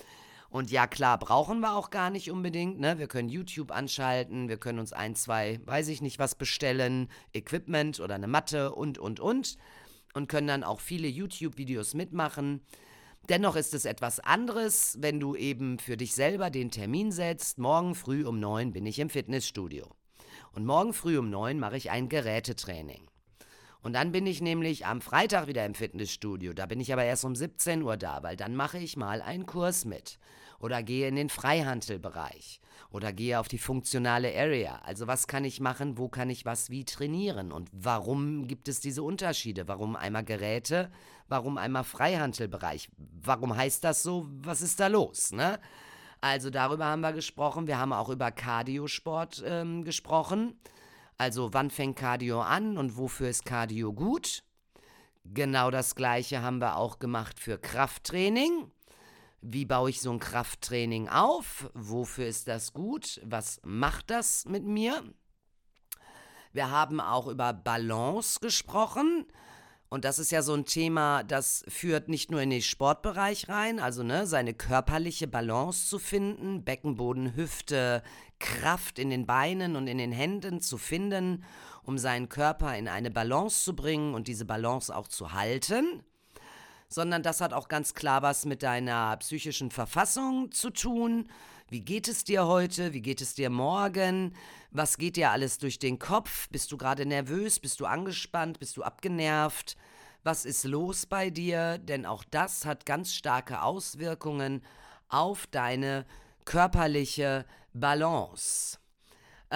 Und 0.54 0.70
ja, 0.70 0.86
klar, 0.86 1.18
brauchen 1.18 1.60
wir 1.60 1.74
auch 1.74 1.90
gar 1.90 2.10
nicht 2.10 2.30
unbedingt. 2.30 2.78
Ne? 2.78 2.98
Wir 2.98 3.08
können 3.08 3.28
YouTube 3.28 3.72
anschalten, 3.72 4.48
wir 4.48 4.56
können 4.56 4.78
uns 4.78 4.92
ein, 4.92 5.16
zwei, 5.16 5.60
weiß 5.64 5.88
ich 5.88 6.00
nicht, 6.00 6.20
was 6.20 6.36
bestellen, 6.36 7.08
Equipment 7.32 7.98
oder 7.98 8.14
eine 8.14 8.28
Matte 8.28 8.72
und, 8.72 8.98
und, 8.98 9.18
und. 9.18 9.56
Und 10.14 10.28
können 10.28 10.46
dann 10.46 10.62
auch 10.62 10.78
viele 10.78 11.08
YouTube-Videos 11.08 11.94
mitmachen. 11.94 12.60
Dennoch 13.28 13.56
ist 13.56 13.74
es 13.74 13.84
etwas 13.84 14.20
anderes, 14.20 14.96
wenn 15.00 15.18
du 15.18 15.34
eben 15.34 15.80
für 15.80 15.96
dich 15.96 16.14
selber 16.14 16.50
den 16.50 16.70
Termin 16.70 17.10
setzt. 17.10 17.58
Morgen 17.58 17.96
früh 17.96 18.24
um 18.24 18.38
neun 18.38 18.72
bin 18.72 18.86
ich 18.86 19.00
im 19.00 19.10
Fitnessstudio. 19.10 19.88
Und 20.54 20.66
morgen 20.66 20.92
früh 20.92 21.18
um 21.18 21.30
neun 21.30 21.58
mache 21.58 21.76
ich 21.76 21.90
ein 21.90 22.08
Gerätetraining. 22.08 23.08
Und 23.82 23.92
dann 23.92 24.12
bin 24.12 24.26
ich 24.26 24.40
nämlich 24.40 24.86
am 24.86 25.00
Freitag 25.00 25.48
wieder 25.48 25.66
im 25.66 25.74
Fitnessstudio. 25.74 26.52
Da 26.52 26.66
bin 26.66 26.80
ich 26.80 26.92
aber 26.92 27.04
erst 27.04 27.24
um 27.24 27.34
17 27.34 27.82
Uhr 27.82 27.96
da, 27.96 28.22
weil 28.22 28.36
dann 28.36 28.54
mache 28.54 28.78
ich 28.78 28.96
mal 28.96 29.20
einen 29.20 29.46
Kurs 29.46 29.84
mit 29.84 30.18
oder 30.60 30.82
gehe 30.82 31.08
in 31.08 31.16
den 31.16 31.28
Freihandelbereich 31.28 32.60
oder 32.90 33.12
gehe 33.12 33.38
auf 33.40 33.48
die 33.48 33.58
funktionale 33.58 34.34
Area. 34.34 34.80
Also 34.84 35.06
was 35.06 35.26
kann 35.26 35.44
ich 35.44 35.60
machen, 35.60 35.98
wo 35.98 36.08
kann 36.08 36.30
ich 36.30 36.46
was 36.46 36.70
wie 36.70 36.84
trainieren 36.84 37.52
und 37.52 37.68
warum 37.72 38.46
gibt 38.46 38.68
es 38.68 38.80
diese 38.80 39.02
Unterschiede? 39.02 39.68
Warum 39.68 39.96
einmal 39.96 40.24
Geräte, 40.24 40.90
warum 41.28 41.58
einmal 41.58 41.84
Freihandelbereich? 41.84 42.88
Warum 42.96 43.54
heißt 43.56 43.82
das 43.84 44.02
so? 44.02 44.28
Was 44.30 44.62
ist 44.62 44.80
da 44.80 44.86
los? 44.86 45.32
Ne? 45.32 45.58
Also 46.24 46.48
darüber 46.48 46.86
haben 46.86 47.02
wir 47.02 47.12
gesprochen. 47.12 47.66
Wir 47.66 47.76
haben 47.76 47.92
auch 47.92 48.08
über 48.08 48.30
Cardiosport 48.30 49.44
ähm, 49.46 49.84
gesprochen. 49.84 50.58
Also 51.18 51.52
wann 51.52 51.68
fängt 51.68 51.96
Cardio 51.96 52.40
an 52.40 52.78
und 52.78 52.96
wofür 52.96 53.28
ist 53.28 53.44
Cardio 53.44 53.92
gut? 53.92 54.42
Genau 55.26 55.70
das 55.70 55.94
gleiche 55.94 56.40
haben 56.40 56.62
wir 56.62 56.76
auch 56.76 56.98
gemacht 56.98 57.38
für 57.38 57.58
Krafttraining. 57.58 58.70
Wie 59.42 59.66
baue 59.66 59.90
ich 59.90 60.00
so 60.00 60.12
ein 60.12 60.18
Krafttraining 60.18 61.10
auf? 61.10 61.70
Wofür 61.74 62.26
ist 62.26 62.48
das 62.48 62.72
gut? 62.72 63.20
Was 63.22 63.60
macht 63.62 64.08
das 64.08 64.46
mit 64.46 64.64
mir? 64.64 65.02
Wir 66.54 66.70
haben 66.70 67.02
auch 67.02 67.26
über 67.26 67.52
Balance 67.52 68.40
gesprochen. 68.40 69.26
Und 69.94 70.04
das 70.04 70.18
ist 70.18 70.32
ja 70.32 70.42
so 70.42 70.54
ein 70.54 70.64
Thema, 70.64 71.22
das 71.22 71.64
führt 71.68 72.08
nicht 72.08 72.28
nur 72.28 72.42
in 72.42 72.50
den 72.50 72.62
Sportbereich 72.62 73.48
rein, 73.48 73.78
also 73.78 74.02
ne, 74.02 74.26
seine 74.26 74.52
körperliche 74.52 75.28
Balance 75.28 75.88
zu 75.88 76.00
finden, 76.00 76.64
Beckenboden, 76.64 77.36
Hüfte, 77.36 78.02
Kraft 78.40 78.98
in 78.98 79.10
den 79.10 79.24
Beinen 79.24 79.76
und 79.76 79.86
in 79.86 79.98
den 79.98 80.10
Händen 80.10 80.60
zu 80.60 80.78
finden, 80.78 81.44
um 81.84 81.96
seinen 81.96 82.28
Körper 82.28 82.76
in 82.76 82.88
eine 82.88 83.12
Balance 83.12 83.62
zu 83.62 83.76
bringen 83.76 84.14
und 84.14 84.26
diese 84.26 84.44
Balance 84.44 84.92
auch 84.92 85.06
zu 85.06 85.32
halten 85.32 86.02
sondern 86.88 87.22
das 87.24 87.40
hat 87.40 87.52
auch 87.52 87.66
ganz 87.66 87.94
klar 87.94 88.22
was 88.22 88.44
mit 88.44 88.62
deiner 88.62 89.16
psychischen 89.16 89.72
Verfassung 89.72 90.52
zu 90.52 90.70
tun. 90.70 91.28
Wie 91.70 91.80
geht 91.80 92.08
es 92.08 92.24
dir 92.24 92.46
heute? 92.46 92.92
Wie 92.92 93.00
geht 93.00 93.22
es 93.22 93.34
dir 93.34 93.48
morgen? 93.48 94.36
Was 94.70 94.98
geht 94.98 95.16
dir 95.16 95.30
alles 95.30 95.56
durch 95.56 95.78
den 95.78 95.98
Kopf? 95.98 96.48
Bist 96.50 96.70
du 96.70 96.76
gerade 96.76 97.06
nervös? 97.06 97.58
Bist 97.58 97.80
du 97.80 97.86
angespannt? 97.86 98.58
Bist 98.58 98.76
du 98.76 98.82
abgenervt? 98.82 99.76
Was 100.24 100.44
ist 100.44 100.64
los 100.64 101.06
bei 101.06 101.30
dir? 101.30 101.78
Denn 101.78 102.04
auch 102.04 102.22
das 102.24 102.66
hat 102.66 102.84
ganz 102.84 103.14
starke 103.14 103.62
Auswirkungen 103.62 104.62
auf 105.08 105.46
deine 105.46 106.04
körperliche 106.44 107.46
Balance. 107.72 108.78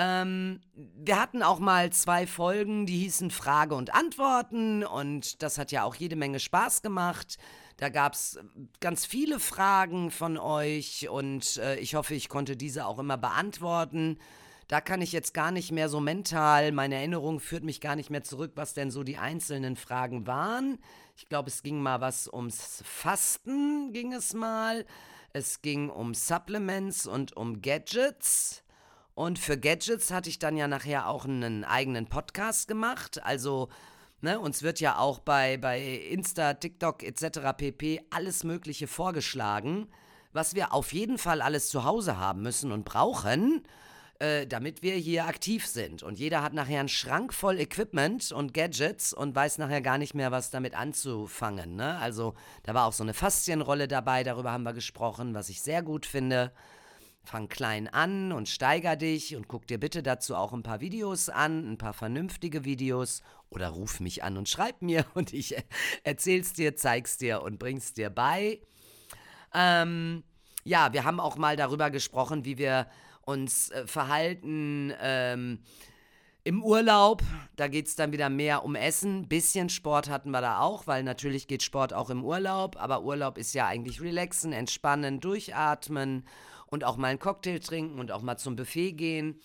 Ähm, 0.00 0.60
wir 0.76 1.20
hatten 1.20 1.42
auch 1.42 1.58
mal 1.58 1.90
zwei 1.90 2.28
Folgen, 2.28 2.86
die 2.86 2.98
hießen 2.98 3.32
Frage 3.32 3.74
und 3.74 3.92
Antworten 3.92 4.84
und 4.84 5.42
das 5.42 5.58
hat 5.58 5.72
ja 5.72 5.82
auch 5.82 5.96
jede 5.96 6.14
Menge 6.14 6.38
Spaß 6.38 6.82
gemacht. 6.82 7.36
Da 7.78 7.88
gab 7.88 8.12
es 8.12 8.38
ganz 8.78 9.04
viele 9.04 9.40
Fragen 9.40 10.12
von 10.12 10.38
euch 10.38 11.08
und 11.08 11.56
äh, 11.56 11.80
ich 11.80 11.96
hoffe, 11.96 12.14
ich 12.14 12.28
konnte 12.28 12.56
diese 12.56 12.86
auch 12.86 13.00
immer 13.00 13.16
beantworten. 13.16 14.18
Da 14.68 14.80
kann 14.80 15.02
ich 15.02 15.10
jetzt 15.10 15.34
gar 15.34 15.50
nicht 15.50 15.72
mehr 15.72 15.88
so 15.88 15.98
mental, 15.98 16.70
meine 16.70 16.94
Erinnerung 16.94 17.40
führt 17.40 17.64
mich 17.64 17.80
gar 17.80 17.96
nicht 17.96 18.10
mehr 18.10 18.22
zurück, 18.22 18.52
was 18.54 18.74
denn 18.74 18.92
so 18.92 19.02
die 19.02 19.18
einzelnen 19.18 19.74
Fragen 19.74 20.28
waren. 20.28 20.78
Ich 21.16 21.28
glaube, 21.28 21.48
es 21.48 21.64
ging 21.64 21.82
mal 21.82 22.00
was 22.00 22.32
ums 22.32 22.84
Fasten, 22.86 23.92
ging 23.92 24.12
es 24.12 24.32
mal. 24.32 24.86
Es 25.32 25.60
ging 25.60 25.90
um 25.90 26.14
Supplements 26.14 27.08
und 27.08 27.36
um 27.36 27.62
Gadgets. 27.62 28.62
Und 29.18 29.40
für 29.40 29.58
Gadgets 29.58 30.12
hatte 30.12 30.28
ich 30.28 30.38
dann 30.38 30.56
ja 30.56 30.68
nachher 30.68 31.08
auch 31.08 31.24
einen 31.24 31.64
eigenen 31.64 32.06
Podcast 32.06 32.68
gemacht. 32.68 33.20
Also, 33.24 33.68
ne, 34.20 34.38
uns 34.38 34.62
wird 34.62 34.78
ja 34.78 34.96
auch 34.96 35.18
bei, 35.18 35.56
bei 35.56 35.82
Insta, 35.82 36.54
TikTok 36.54 37.02
etc. 37.02 37.40
pp. 37.56 38.00
alles 38.10 38.44
Mögliche 38.44 38.86
vorgeschlagen, 38.86 39.88
was 40.32 40.54
wir 40.54 40.72
auf 40.72 40.92
jeden 40.92 41.18
Fall 41.18 41.42
alles 41.42 41.68
zu 41.68 41.82
Hause 41.82 42.16
haben 42.16 42.42
müssen 42.42 42.70
und 42.70 42.84
brauchen, 42.84 43.64
äh, 44.20 44.46
damit 44.46 44.84
wir 44.84 44.94
hier 44.94 45.26
aktiv 45.26 45.66
sind. 45.66 46.04
Und 46.04 46.20
jeder 46.20 46.44
hat 46.44 46.52
nachher 46.52 46.78
einen 46.78 46.88
Schrank 46.88 47.34
voll 47.34 47.58
Equipment 47.58 48.30
und 48.30 48.54
Gadgets 48.54 49.12
und 49.12 49.34
weiß 49.34 49.58
nachher 49.58 49.80
gar 49.80 49.98
nicht 49.98 50.14
mehr, 50.14 50.30
was 50.30 50.50
damit 50.50 50.76
anzufangen. 50.76 51.74
Ne? 51.74 51.98
Also, 51.98 52.34
da 52.62 52.72
war 52.72 52.86
auch 52.86 52.92
so 52.92 53.02
eine 53.02 53.14
Faszienrolle 53.14 53.88
dabei, 53.88 54.22
darüber 54.22 54.52
haben 54.52 54.62
wir 54.62 54.74
gesprochen, 54.74 55.34
was 55.34 55.48
ich 55.48 55.60
sehr 55.60 55.82
gut 55.82 56.06
finde. 56.06 56.52
Fang 57.28 57.48
klein 57.48 57.88
an 57.88 58.32
und 58.32 58.48
steiger 58.48 58.96
dich 58.96 59.36
und 59.36 59.48
guck 59.48 59.66
dir 59.66 59.78
bitte 59.78 60.02
dazu 60.02 60.34
auch 60.34 60.54
ein 60.54 60.62
paar 60.62 60.80
Videos 60.80 61.28
an, 61.28 61.72
ein 61.72 61.76
paar 61.76 61.92
vernünftige 61.92 62.64
Videos 62.64 63.22
oder 63.50 63.68
ruf 63.68 64.00
mich 64.00 64.24
an 64.24 64.38
und 64.38 64.48
schreib 64.48 64.80
mir 64.80 65.04
und 65.14 65.34
ich 65.34 65.54
erzähl's 66.04 66.54
dir, 66.54 66.74
zeig's 66.74 67.18
dir 67.18 67.42
und 67.42 67.58
bring's 67.58 67.92
dir 67.92 68.08
bei. 68.08 68.62
Ähm, 69.52 70.24
ja, 70.64 70.94
wir 70.94 71.04
haben 71.04 71.20
auch 71.20 71.36
mal 71.36 71.54
darüber 71.54 71.90
gesprochen, 71.90 72.46
wie 72.46 72.56
wir 72.56 72.86
uns 73.26 73.70
äh, 73.72 73.86
verhalten 73.86 74.94
ähm, 74.98 75.58
im 76.44 76.64
Urlaub. 76.64 77.22
Da 77.56 77.68
geht 77.68 77.88
es 77.88 77.94
dann 77.94 78.10
wieder 78.10 78.30
mehr 78.30 78.64
um 78.64 78.74
Essen. 78.74 79.28
Bisschen 79.28 79.68
Sport 79.68 80.08
hatten 80.08 80.30
wir 80.30 80.40
da 80.40 80.60
auch, 80.60 80.86
weil 80.86 81.02
natürlich 81.02 81.46
geht 81.46 81.62
Sport 81.62 81.92
auch 81.92 82.08
im 82.08 82.24
Urlaub. 82.24 82.80
Aber 82.80 83.02
Urlaub 83.02 83.36
ist 83.36 83.52
ja 83.52 83.66
eigentlich 83.66 84.00
relaxen, 84.00 84.54
entspannen, 84.54 85.20
durchatmen 85.20 86.24
und 86.70 86.84
auch 86.84 86.96
mal 86.96 87.08
einen 87.08 87.18
Cocktail 87.18 87.58
trinken 87.58 87.98
und 87.98 88.12
auch 88.12 88.22
mal 88.22 88.36
zum 88.36 88.56
Buffet 88.56 88.92
gehen. 88.92 89.40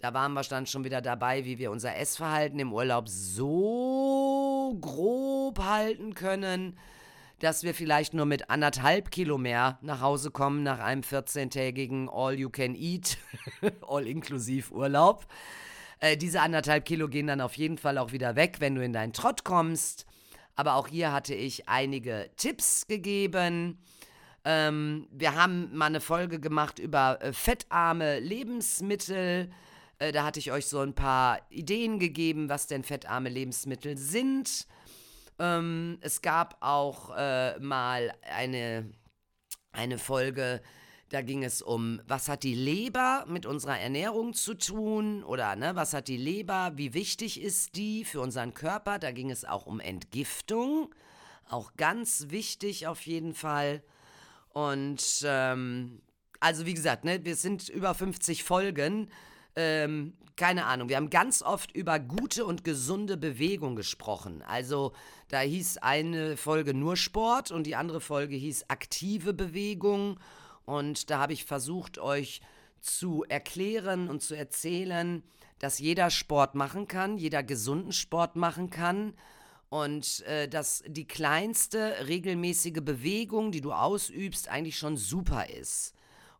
Da 0.00 0.14
waren 0.14 0.32
wir 0.32 0.42
dann 0.42 0.66
schon 0.66 0.84
wieder 0.84 1.00
dabei, 1.00 1.44
wie 1.44 1.58
wir 1.58 1.70
unser 1.72 1.96
Essverhalten 1.96 2.60
im 2.60 2.72
Urlaub 2.72 3.08
so 3.08 4.76
grob 4.80 5.58
halten 5.58 6.14
können, 6.14 6.78
dass 7.40 7.64
wir 7.64 7.74
vielleicht 7.74 8.14
nur 8.14 8.26
mit 8.26 8.48
anderthalb 8.48 9.10
Kilo 9.10 9.38
mehr 9.38 9.78
nach 9.82 10.00
Hause 10.00 10.30
kommen 10.30 10.62
nach 10.62 10.78
einem 10.78 11.02
14-tägigen 11.02 12.08
All-You-Can-Eat, 12.08 13.18
all-inklusiv 13.88 14.70
Urlaub. 14.70 15.26
Äh, 16.00 16.16
diese 16.16 16.42
anderthalb 16.42 16.84
Kilo 16.84 17.08
gehen 17.08 17.26
dann 17.26 17.40
auf 17.40 17.54
jeden 17.54 17.78
Fall 17.78 17.98
auch 17.98 18.12
wieder 18.12 18.36
weg, 18.36 18.56
wenn 18.60 18.76
du 18.76 18.84
in 18.84 18.92
deinen 18.92 19.12
Trott 19.12 19.42
kommst. 19.42 20.06
Aber 20.54 20.74
auch 20.74 20.88
hier 20.88 21.12
hatte 21.12 21.34
ich 21.34 21.68
einige 21.68 22.30
Tipps 22.36 22.86
gegeben. 22.86 23.78
Ähm, 24.50 25.06
wir 25.10 25.34
haben 25.34 25.76
mal 25.76 25.84
eine 25.84 26.00
Folge 26.00 26.40
gemacht 26.40 26.78
über 26.78 27.20
äh, 27.20 27.34
fettarme 27.34 28.18
Lebensmittel. 28.18 29.50
Äh, 29.98 30.10
da 30.10 30.24
hatte 30.24 30.38
ich 30.38 30.52
euch 30.52 30.64
so 30.64 30.80
ein 30.80 30.94
paar 30.94 31.40
Ideen 31.50 31.98
gegeben, 31.98 32.48
was 32.48 32.66
denn 32.66 32.82
fettarme 32.82 33.28
Lebensmittel 33.28 33.98
sind. 33.98 34.66
Ähm, 35.38 35.98
es 36.00 36.22
gab 36.22 36.56
auch 36.60 37.14
äh, 37.14 37.58
mal 37.58 38.14
eine, 38.22 38.90
eine 39.72 39.98
Folge, 39.98 40.62
da 41.10 41.20
ging 41.20 41.44
es 41.44 41.60
um, 41.60 42.00
was 42.06 42.30
hat 42.30 42.42
die 42.42 42.54
Leber 42.54 43.26
mit 43.28 43.44
unserer 43.44 43.78
Ernährung 43.78 44.32
zu 44.32 44.54
tun 44.54 45.24
oder 45.24 45.56
ne, 45.56 45.76
was 45.76 45.92
hat 45.92 46.08
die 46.08 46.16
Leber, 46.16 46.72
wie 46.76 46.94
wichtig 46.94 47.38
ist 47.42 47.76
die 47.76 48.02
für 48.02 48.22
unseren 48.22 48.54
Körper. 48.54 48.98
Da 48.98 49.12
ging 49.12 49.30
es 49.30 49.44
auch 49.44 49.66
um 49.66 49.78
Entgiftung, 49.78 50.94
auch 51.50 51.74
ganz 51.76 52.28
wichtig 52.30 52.86
auf 52.86 53.02
jeden 53.02 53.34
Fall. 53.34 53.82
Und 54.58 55.22
ähm, 55.22 56.02
also 56.40 56.66
wie 56.66 56.74
gesagt, 56.74 57.04
ne, 57.04 57.24
wir 57.24 57.36
sind 57.36 57.68
über 57.68 57.94
50 57.94 58.42
Folgen. 58.42 59.08
Ähm, 59.54 60.14
keine 60.34 60.66
Ahnung, 60.66 60.88
wir 60.88 60.96
haben 60.96 61.10
ganz 61.10 61.42
oft 61.42 61.70
über 61.76 62.00
gute 62.00 62.44
und 62.44 62.64
gesunde 62.64 63.16
Bewegung 63.16 63.76
gesprochen. 63.76 64.42
Also 64.42 64.94
da 65.28 65.38
hieß 65.38 65.78
eine 65.78 66.36
Folge 66.36 66.74
nur 66.74 66.96
Sport 66.96 67.52
und 67.52 67.68
die 67.68 67.76
andere 67.76 68.00
Folge 68.00 68.34
hieß 68.34 68.68
aktive 68.68 69.32
Bewegung. 69.32 70.18
Und 70.64 71.08
da 71.08 71.20
habe 71.20 71.34
ich 71.34 71.44
versucht, 71.44 72.00
euch 72.00 72.40
zu 72.80 73.24
erklären 73.28 74.08
und 74.08 74.22
zu 74.22 74.34
erzählen, 74.34 75.22
dass 75.60 75.78
jeder 75.78 76.10
Sport 76.10 76.56
machen 76.56 76.88
kann, 76.88 77.16
jeder 77.16 77.44
gesunden 77.44 77.92
Sport 77.92 78.34
machen 78.34 78.70
kann 78.70 79.14
und 79.70 80.20
äh, 80.26 80.48
dass 80.48 80.82
die 80.86 81.06
kleinste 81.06 82.06
regelmäßige 82.06 82.80
Bewegung, 82.82 83.52
die 83.52 83.60
du 83.60 83.72
ausübst, 83.72 84.48
eigentlich 84.48 84.78
schon 84.78 84.96
super 84.96 85.48
ist. 85.48 85.94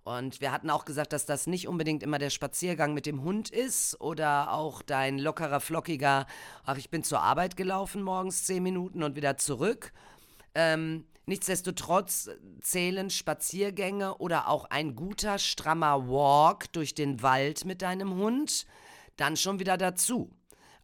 Und 0.05 0.41
wir 0.41 0.53
hatten 0.53 0.71
auch 0.71 0.87
gesagt, 0.87 1.13
dass 1.13 1.27
das 1.27 1.47
nicht 1.47 1.69
unbedingt 1.69 2.03
immer 2.03 2.19
der 2.19 2.31
Spaziergang 2.31 2.95
mit 2.95 3.05
dem 3.05 3.23
Hund 3.23 3.51
ist 3.51 4.01
oder 4.01 4.53
auch 4.53 4.81
dein 4.81 5.19
lockerer, 5.19 5.61
flockiger, 5.61 6.27
ach, 6.65 6.79
ich 6.79 6.89
bin 6.89 7.03
zur 7.03 7.21
Arbeit 7.21 7.59
gelaufen 7.59 8.03
morgens 8.03 8.45
zehn 8.45 8.63
Minuten 8.63 9.03
und 9.03 9.17
wieder 9.17 9.37
zurück. 9.37 9.93
Ähm, 10.55 11.05
nichtsdestotrotz 11.27 12.31
zählen 12.63 13.11
Spaziergänge 13.11 14.17
oder 14.17 14.49
auch 14.49 14.65
ein 14.71 14.97
guter, 14.97 15.39
strammer 15.39 16.09
Walk 16.09 16.73
durch 16.73 16.95
den 16.95 17.21
Wald 17.21 17.67
mit 17.67 17.83
deinem 17.83 18.15
Hund 18.15 18.65
dann 19.19 19.37
schon 19.37 19.59
wieder 19.59 19.77
dazu. 19.77 20.31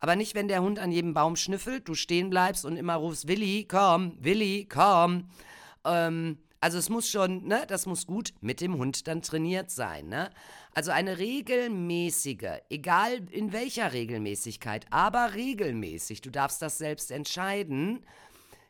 Aber 0.05 0.17
nicht, 0.17 0.35
wenn 0.35 0.49
der 0.49 0.61
Hund 0.61 0.79
an 0.79 0.93
jedem 0.93 1.15
Baum 1.15 1.35
schnüffelt, 1.35 1.89
du 1.89 1.95
stehen 1.95 2.29
bleibst 2.29 2.67
und 2.67 2.77
immer 2.77 2.97
rufst, 2.97 3.27
Willi, 3.27 3.65
komm, 3.67 4.19
Willi, 4.21 4.69
komm. 4.71 5.31
Ähm, 5.83 6.37
also 6.61 6.77
es 6.77 6.91
muss 6.91 7.09
schon, 7.09 7.45
ne, 7.47 7.65
das 7.69 7.87
muss 7.87 8.07
gut 8.07 8.35
mit 8.43 8.61
dem 8.61 8.77
Hund 8.77 9.09
dann 9.09 9.23
trainiert 9.23 9.71
sein, 9.71 10.09
ne? 10.09 10.29
Also 10.75 10.91
eine 10.91 11.17
regelmäßige, 11.17 12.61
egal 12.69 13.23
in 13.31 13.55
welcher 13.55 13.95
Regelmäßigkeit, 13.95 14.85
aber 14.91 15.33
regelmäßig, 15.33 16.21
du 16.21 16.29
darfst 16.29 16.61
das 16.61 16.77
selbst 16.77 17.11
entscheiden, 17.11 18.05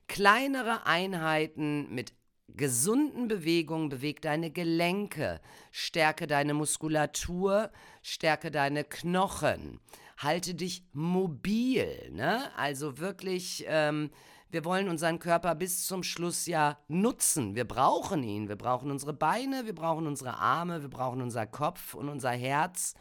kleinere 0.06 0.86
Einheiten 0.86 1.92
mit 1.92 2.12
gesunden 2.46 3.26
Bewegungen, 3.26 3.88
beweg 3.88 4.22
deine 4.22 4.52
Gelenke, 4.52 5.40
stärke 5.72 6.28
deine 6.28 6.54
Muskulatur, 6.54 7.72
stärke 8.02 8.52
deine 8.52 8.84
Knochen, 8.84 9.80
halte 10.16 10.54
dich 10.54 10.84
mobil, 10.92 12.10
ne? 12.12 12.50
Also 12.56 12.98
wirklich 12.98 13.64
ähm, 13.66 14.10
wir 14.54 14.64
wollen 14.64 14.88
unseren 14.88 15.18
Körper 15.18 15.56
bis 15.56 15.84
zum 15.84 16.04
Schluss 16.04 16.46
ja 16.46 16.78
nutzen. 16.86 17.56
Wir 17.56 17.64
brauchen 17.64 18.22
ihn. 18.22 18.48
Wir 18.48 18.54
brauchen 18.54 18.92
unsere 18.92 19.12
Beine, 19.12 19.66
wir 19.66 19.74
brauchen 19.74 20.06
unsere 20.06 20.38
Arme, 20.38 20.80
wir 20.80 20.88
brauchen 20.88 21.20
unser 21.22 21.44
Kopf 21.44 21.94
und 21.94 22.08
unser 22.08 22.30
Herz. 22.30 22.94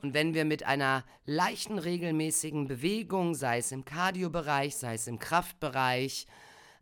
Und 0.00 0.14
wenn 0.14 0.32
wir 0.32 0.44
mit 0.44 0.62
einer 0.62 1.02
leichten, 1.24 1.80
regelmäßigen 1.80 2.68
Bewegung, 2.68 3.34
sei 3.34 3.58
es 3.58 3.72
im 3.72 3.84
Kardiobereich, 3.84 4.76
sei 4.76 4.94
es 4.94 5.08
im 5.08 5.18
Kraftbereich, 5.18 6.28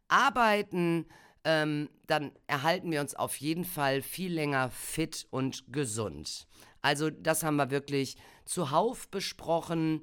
arbeiten, 0.09 1.07
ähm, 1.45 1.89
dann 2.07 2.33
erhalten 2.47 2.91
wir 2.91 3.01
uns 3.01 3.15
auf 3.15 3.37
jeden 3.37 3.65
Fall 3.65 4.03
viel 4.03 4.35
länger 4.35 4.69
fit 4.69 5.27
und 5.31 5.73
gesund. 5.73 6.47
Also 6.85 7.09
das 7.09 7.43
haben 7.43 7.57
wir 7.57 7.71
wirklich 7.71 8.19
zuhauf 8.45 9.09
besprochen. 9.09 10.03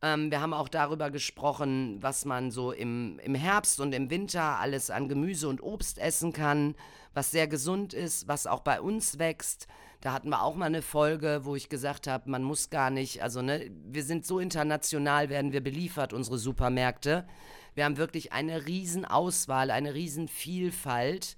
Ähm, 0.00 0.30
wir 0.30 0.40
haben 0.40 0.54
auch 0.54 0.70
darüber 0.70 1.10
gesprochen, 1.10 1.98
was 2.00 2.24
man 2.24 2.50
so 2.50 2.72
im, 2.72 3.18
im 3.18 3.34
Herbst 3.34 3.78
und 3.78 3.94
im 3.94 4.08
Winter 4.08 4.58
alles 4.58 4.88
an 4.88 5.10
Gemüse 5.10 5.48
und 5.48 5.62
Obst 5.62 5.98
essen 5.98 6.32
kann, 6.32 6.76
was 7.12 7.30
sehr 7.30 7.46
gesund 7.46 7.92
ist, 7.92 8.26
was 8.26 8.46
auch 8.46 8.60
bei 8.60 8.80
uns 8.80 9.18
wächst. 9.18 9.66
Da 10.00 10.14
hatten 10.14 10.30
wir 10.30 10.42
auch 10.42 10.54
mal 10.54 10.64
eine 10.64 10.80
Folge, 10.80 11.42
wo 11.44 11.56
ich 11.56 11.68
gesagt 11.68 12.06
habe, 12.06 12.30
man 12.30 12.42
muss 12.42 12.70
gar 12.70 12.88
nicht, 12.88 13.22
also 13.22 13.42
ne, 13.42 13.70
wir 13.84 14.02
sind 14.02 14.24
so 14.24 14.38
international, 14.38 15.28
werden 15.28 15.52
wir 15.52 15.62
beliefert, 15.62 16.14
unsere 16.14 16.38
Supermärkte. 16.38 17.26
Wir 17.74 17.84
haben 17.84 17.98
wirklich 17.98 18.32
eine 18.32 18.64
Riesenauswahl, 18.64 19.70
eine 19.70 19.92
Riesenvielfalt. 19.92 21.36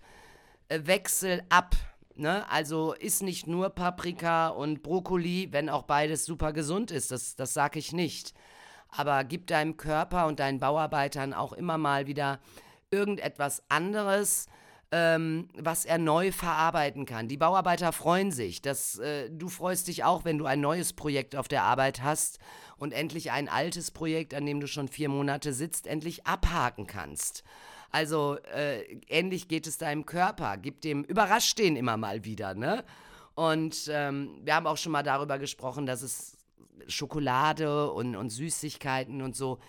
Äh, 0.68 0.80
Wechsel 0.84 1.42
ab. 1.48 1.74
Ne? 2.18 2.48
Also 2.50 2.92
ist 2.92 3.22
nicht 3.22 3.46
nur 3.46 3.70
Paprika 3.70 4.48
und 4.48 4.82
Brokkoli, 4.82 5.48
wenn 5.52 5.68
auch 5.68 5.84
beides 5.84 6.24
super 6.24 6.52
gesund 6.52 6.90
ist. 6.90 7.10
Das, 7.10 7.36
das 7.36 7.54
sage 7.54 7.78
ich 7.78 7.92
nicht 7.92 8.34
aber 8.90 9.24
gib 9.24 9.46
deinem 9.46 9.76
Körper 9.76 10.26
und 10.26 10.40
deinen 10.40 10.58
Bauarbeitern 10.58 11.34
auch 11.34 11.52
immer 11.52 11.78
mal 11.78 12.06
wieder 12.06 12.40
irgendetwas 12.90 13.62
anderes, 13.68 14.46
ähm, 14.92 15.48
was 15.54 15.84
er 15.84 15.98
neu 15.98 16.30
verarbeiten 16.30 17.04
kann. 17.04 17.28
Die 17.28 17.36
Bauarbeiter 17.36 17.92
freuen 17.92 18.30
sich. 18.30 18.62
Dass, 18.62 18.98
äh, 18.98 19.28
du 19.30 19.48
freust 19.48 19.88
dich 19.88 20.04
auch, 20.04 20.24
wenn 20.24 20.38
du 20.38 20.46
ein 20.46 20.60
neues 20.60 20.92
Projekt 20.92 21.34
auf 21.34 21.48
der 21.48 21.64
Arbeit 21.64 22.02
hast 22.02 22.38
und 22.76 22.92
endlich 22.92 23.32
ein 23.32 23.48
altes 23.48 23.90
Projekt, 23.90 24.34
an 24.34 24.46
dem 24.46 24.60
du 24.60 24.68
schon 24.68 24.88
vier 24.88 25.08
Monate 25.08 25.52
sitzt, 25.52 25.86
endlich 25.86 26.26
abhaken 26.26 26.86
kannst. 26.86 27.42
Also 27.96 28.36
äh, 28.54 28.82
ähnlich 29.08 29.48
geht 29.48 29.66
es 29.66 29.78
deinem 29.78 30.04
Körper. 30.04 30.58
Gib 30.58 30.82
dem, 30.82 31.02
überrasch 31.04 31.54
den 31.54 31.76
immer 31.76 31.96
mal 31.96 32.26
wieder, 32.26 32.52
ne? 32.52 32.84
Und 33.34 33.88
ähm, 33.90 34.38
wir 34.44 34.54
haben 34.54 34.66
auch 34.66 34.76
schon 34.76 34.92
mal 34.92 35.02
darüber 35.02 35.38
gesprochen, 35.38 35.86
dass 35.86 36.02
es 36.02 36.36
Schokolade 36.88 37.90
und, 37.90 38.14
und 38.14 38.28
Süßigkeiten 38.28 39.22
und 39.22 39.34
so 39.34 39.60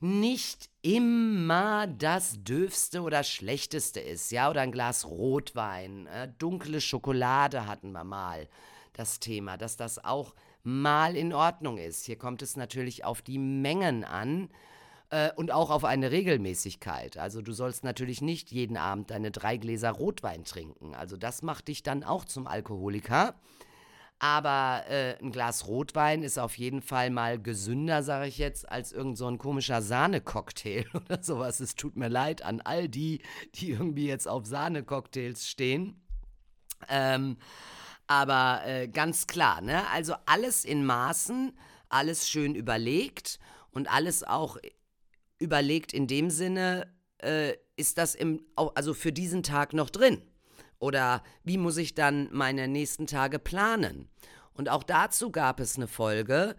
nicht 0.00 0.68
immer 0.82 1.86
das 1.86 2.44
dürfste 2.44 3.00
oder 3.00 3.24
schlechteste 3.24 4.00
ist, 4.00 4.32
ja, 4.32 4.50
oder 4.50 4.60
ein 4.60 4.70
Glas 4.70 5.06
Rotwein, 5.06 6.06
äh, 6.08 6.28
dunkle 6.38 6.82
Schokolade 6.82 7.66
hatten 7.66 7.92
wir 7.92 8.04
mal 8.04 8.48
das 8.92 9.18
Thema, 9.18 9.56
dass 9.56 9.78
das 9.78 10.04
auch 10.04 10.34
mal 10.62 11.16
in 11.16 11.32
Ordnung 11.32 11.78
ist. 11.78 12.04
Hier 12.04 12.18
kommt 12.18 12.42
es 12.42 12.54
natürlich 12.54 13.02
auf 13.06 13.22
die 13.22 13.38
Mengen 13.38 14.04
an 14.04 14.50
äh, 15.10 15.30
und 15.34 15.52
auch 15.52 15.70
auf 15.70 15.84
eine 15.84 16.10
Regelmäßigkeit. 16.10 17.16
Also 17.16 17.42
du 17.42 17.52
sollst 17.52 17.84
natürlich 17.84 18.20
nicht 18.20 18.50
jeden 18.50 18.76
Abend 18.76 19.10
deine 19.10 19.30
drei 19.30 19.56
Gläser 19.56 19.92
Rotwein 19.92 20.44
trinken. 20.44 20.94
Also 20.94 21.16
das 21.16 21.42
macht 21.42 21.68
dich 21.68 21.82
dann 21.82 22.04
auch 22.04 22.24
zum 22.24 22.46
Alkoholiker. 22.46 23.34
Aber 24.18 24.84
äh, 24.88 25.18
ein 25.18 25.30
Glas 25.30 25.66
Rotwein 25.66 26.22
ist 26.22 26.38
auf 26.38 26.56
jeden 26.56 26.80
Fall 26.80 27.10
mal 27.10 27.38
gesünder, 27.38 28.02
sage 28.02 28.28
ich 28.28 28.38
jetzt, 28.38 28.66
als 28.68 28.92
irgend 28.92 29.18
so 29.18 29.30
komischer 29.36 29.82
Sahnecocktail 29.82 30.86
oder 30.94 31.22
sowas. 31.22 31.60
Es 31.60 31.74
tut 31.74 31.96
mir 31.96 32.08
leid 32.08 32.42
an 32.42 32.62
all 32.62 32.88
die, 32.88 33.20
die 33.54 33.70
irgendwie 33.70 34.06
jetzt 34.06 34.26
auf 34.26 34.46
Sahnecocktails 34.46 35.46
stehen. 35.46 36.00
Ähm, 36.88 37.36
aber 38.06 38.62
äh, 38.64 38.88
ganz 38.88 39.26
klar, 39.26 39.60
ne? 39.60 39.86
Also 39.90 40.14
alles 40.26 40.64
in 40.64 40.86
Maßen, 40.86 41.52
alles 41.88 42.28
schön 42.28 42.54
überlegt 42.54 43.38
und 43.70 43.92
alles 43.92 44.22
auch 44.22 44.56
überlegt 45.38 45.92
in 45.92 46.06
dem 46.06 46.30
Sinne, 46.30 46.92
äh, 47.18 47.54
ist 47.76 47.98
das 47.98 48.14
im, 48.14 48.42
also 48.56 48.94
für 48.94 49.12
diesen 49.12 49.42
Tag 49.42 49.72
noch 49.72 49.90
drin. 49.90 50.22
Oder 50.78 51.22
wie 51.44 51.58
muss 51.58 51.76
ich 51.76 51.94
dann 51.94 52.28
meine 52.32 52.68
nächsten 52.68 53.06
Tage 53.06 53.38
planen? 53.38 54.08
Und 54.54 54.68
auch 54.68 54.82
dazu 54.82 55.30
gab 55.30 55.60
es 55.60 55.76
eine 55.76 55.86
Folge, 55.86 56.56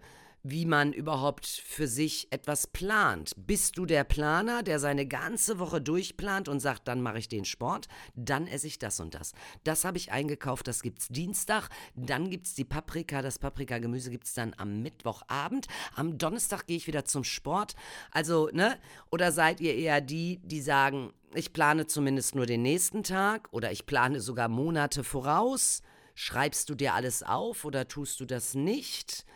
wie 0.50 0.64
man 0.64 0.92
überhaupt 0.92 1.46
für 1.46 1.86
sich 1.86 2.28
etwas 2.30 2.66
plant. 2.66 3.32
Bist 3.36 3.76
du 3.76 3.84
der 3.84 4.04
Planer, 4.04 4.62
der 4.62 4.78
seine 4.78 5.06
ganze 5.06 5.58
Woche 5.58 5.80
durchplant 5.80 6.48
und 6.48 6.60
sagt, 6.60 6.88
dann 6.88 7.02
mache 7.02 7.18
ich 7.18 7.28
den 7.28 7.44
Sport, 7.44 7.86
dann 8.14 8.46
esse 8.46 8.66
ich 8.66 8.78
das 8.78 8.98
und 9.00 9.14
das. 9.14 9.32
Das 9.64 9.84
habe 9.84 9.98
ich 9.98 10.10
eingekauft, 10.10 10.66
das 10.66 10.82
gibt 10.82 11.00
es 11.00 11.08
Dienstag, 11.08 11.68
dann 11.94 12.30
gibt 12.30 12.46
es 12.46 12.54
die 12.54 12.64
Paprika, 12.64 13.20
das 13.20 13.38
Paprikagemüse 13.38 14.10
gibt 14.10 14.26
es 14.26 14.32
dann 14.32 14.54
am 14.56 14.80
Mittwochabend. 14.80 15.66
Am 15.94 16.16
Donnerstag 16.16 16.66
gehe 16.66 16.78
ich 16.78 16.86
wieder 16.86 17.04
zum 17.04 17.24
Sport. 17.24 17.74
Also, 18.10 18.48
ne? 18.52 18.78
Oder 19.10 19.32
seid 19.32 19.60
ihr 19.60 19.74
eher 19.74 20.00
die, 20.00 20.40
die 20.42 20.62
sagen, 20.62 21.12
ich 21.34 21.52
plane 21.52 21.86
zumindest 21.86 22.34
nur 22.34 22.46
den 22.46 22.62
nächsten 22.62 23.02
Tag 23.02 23.48
oder 23.50 23.70
ich 23.70 23.84
plane 23.84 24.20
sogar 24.20 24.48
Monate 24.48 25.04
voraus. 25.04 25.82
Schreibst 26.14 26.70
du 26.70 26.74
dir 26.74 26.94
alles 26.94 27.22
auf 27.22 27.66
oder 27.66 27.86
tust 27.86 28.18
du 28.20 28.24
das 28.24 28.54
nicht? 28.54 29.26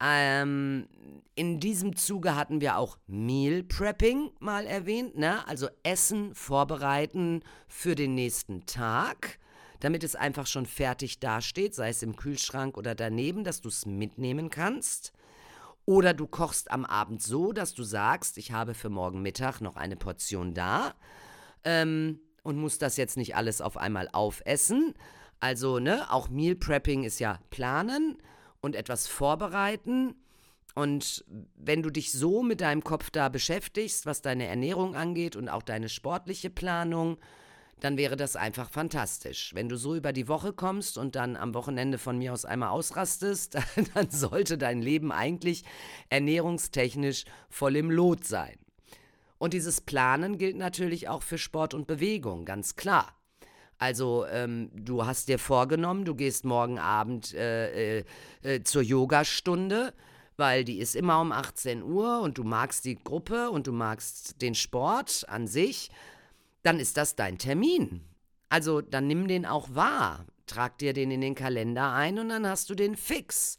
Ähm, 0.00 0.88
in 1.34 1.60
diesem 1.60 1.96
Zuge 1.96 2.36
hatten 2.36 2.60
wir 2.60 2.78
auch 2.78 2.98
Meal 3.06 3.62
Prepping 3.62 4.30
mal 4.40 4.66
erwähnt, 4.66 5.16
ne? 5.16 5.46
also 5.48 5.68
Essen 5.82 6.34
vorbereiten 6.34 7.42
für 7.68 7.94
den 7.94 8.14
nächsten 8.14 8.66
Tag, 8.66 9.38
damit 9.80 10.04
es 10.04 10.16
einfach 10.16 10.46
schon 10.46 10.66
fertig 10.66 11.20
dasteht, 11.20 11.74
sei 11.74 11.88
es 11.88 12.02
im 12.02 12.16
Kühlschrank 12.16 12.76
oder 12.76 12.94
daneben, 12.94 13.44
dass 13.44 13.60
du 13.60 13.68
es 13.68 13.86
mitnehmen 13.86 14.50
kannst. 14.50 15.12
Oder 15.86 16.14
du 16.14 16.26
kochst 16.26 16.70
am 16.70 16.84
Abend 16.86 17.22
so, 17.22 17.52
dass 17.52 17.74
du 17.74 17.82
sagst, 17.82 18.38
ich 18.38 18.52
habe 18.52 18.72
für 18.72 18.88
morgen 18.88 19.20
Mittag 19.20 19.60
noch 19.60 19.76
eine 19.76 19.96
Portion 19.96 20.54
da 20.54 20.94
ähm, 21.62 22.20
und 22.42 22.56
muss 22.56 22.78
das 22.78 22.96
jetzt 22.96 23.18
nicht 23.18 23.36
alles 23.36 23.60
auf 23.60 23.76
einmal 23.76 24.08
aufessen. 24.12 24.94
Also, 25.40 25.78
ne, 25.78 26.10
auch 26.10 26.30
Meal 26.30 26.54
Prepping 26.54 27.04
ist 27.04 27.18
ja 27.18 27.38
planen 27.50 28.16
und 28.64 28.74
etwas 28.74 29.06
vorbereiten. 29.06 30.14
Und 30.74 31.24
wenn 31.56 31.82
du 31.82 31.90
dich 31.90 32.10
so 32.10 32.42
mit 32.42 32.60
deinem 32.60 32.82
Kopf 32.82 33.10
da 33.10 33.28
beschäftigst, 33.28 34.06
was 34.06 34.22
deine 34.22 34.46
Ernährung 34.46 34.96
angeht 34.96 35.36
und 35.36 35.48
auch 35.48 35.62
deine 35.62 35.88
sportliche 35.88 36.50
Planung, 36.50 37.18
dann 37.80 37.96
wäre 37.96 38.16
das 38.16 38.34
einfach 38.34 38.70
fantastisch. 38.70 39.52
Wenn 39.54 39.68
du 39.68 39.76
so 39.76 39.94
über 39.94 40.12
die 40.12 40.26
Woche 40.26 40.52
kommst 40.52 40.96
und 40.98 41.16
dann 41.16 41.36
am 41.36 41.54
Wochenende 41.54 41.98
von 41.98 42.18
mir 42.18 42.32
aus 42.32 42.44
einmal 42.44 42.70
ausrastest, 42.70 43.56
dann 43.94 44.10
sollte 44.10 44.58
dein 44.58 44.80
Leben 44.82 45.12
eigentlich 45.12 45.64
ernährungstechnisch 46.08 47.24
voll 47.50 47.76
im 47.76 47.90
Lot 47.90 48.24
sein. 48.24 48.56
Und 49.38 49.52
dieses 49.52 49.80
Planen 49.80 50.38
gilt 50.38 50.56
natürlich 50.56 51.08
auch 51.08 51.22
für 51.22 51.38
Sport 51.38 51.74
und 51.74 51.86
Bewegung, 51.86 52.44
ganz 52.44 52.76
klar. 52.76 53.14
Also 53.78 54.24
ähm, 54.26 54.70
du 54.72 55.04
hast 55.04 55.28
dir 55.28 55.38
vorgenommen, 55.38 56.04
du 56.04 56.14
gehst 56.14 56.44
morgen 56.44 56.78
Abend 56.78 57.34
äh, 57.34 57.98
äh, 57.98 58.04
äh, 58.42 58.62
zur 58.62 58.82
Yogastunde, 58.82 59.92
weil 60.36 60.64
die 60.64 60.78
ist 60.78 60.96
immer 60.96 61.20
um 61.20 61.32
18 61.32 61.82
Uhr 61.82 62.20
und 62.20 62.38
du 62.38 62.44
magst 62.44 62.84
die 62.84 62.96
Gruppe 62.96 63.50
und 63.50 63.66
du 63.66 63.72
magst 63.72 64.40
den 64.40 64.54
Sport 64.54 65.24
an 65.28 65.46
sich 65.46 65.90
dann 66.64 66.80
ist 66.80 66.96
das 66.96 67.14
dein 67.14 67.38
Termin. 67.38 68.00
Also 68.48 68.80
dann 68.80 69.06
nimm 69.06 69.28
den 69.28 69.46
auch 69.46 69.68
wahr, 69.74 70.26
trag 70.46 70.78
dir 70.78 70.92
den 70.92 71.10
in 71.10 71.20
den 71.20 71.34
Kalender 71.34 71.92
ein 71.92 72.18
und 72.18 72.30
dann 72.30 72.46
hast 72.46 72.70
du 72.70 72.74
den 72.74 72.96
fix. 72.96 73.58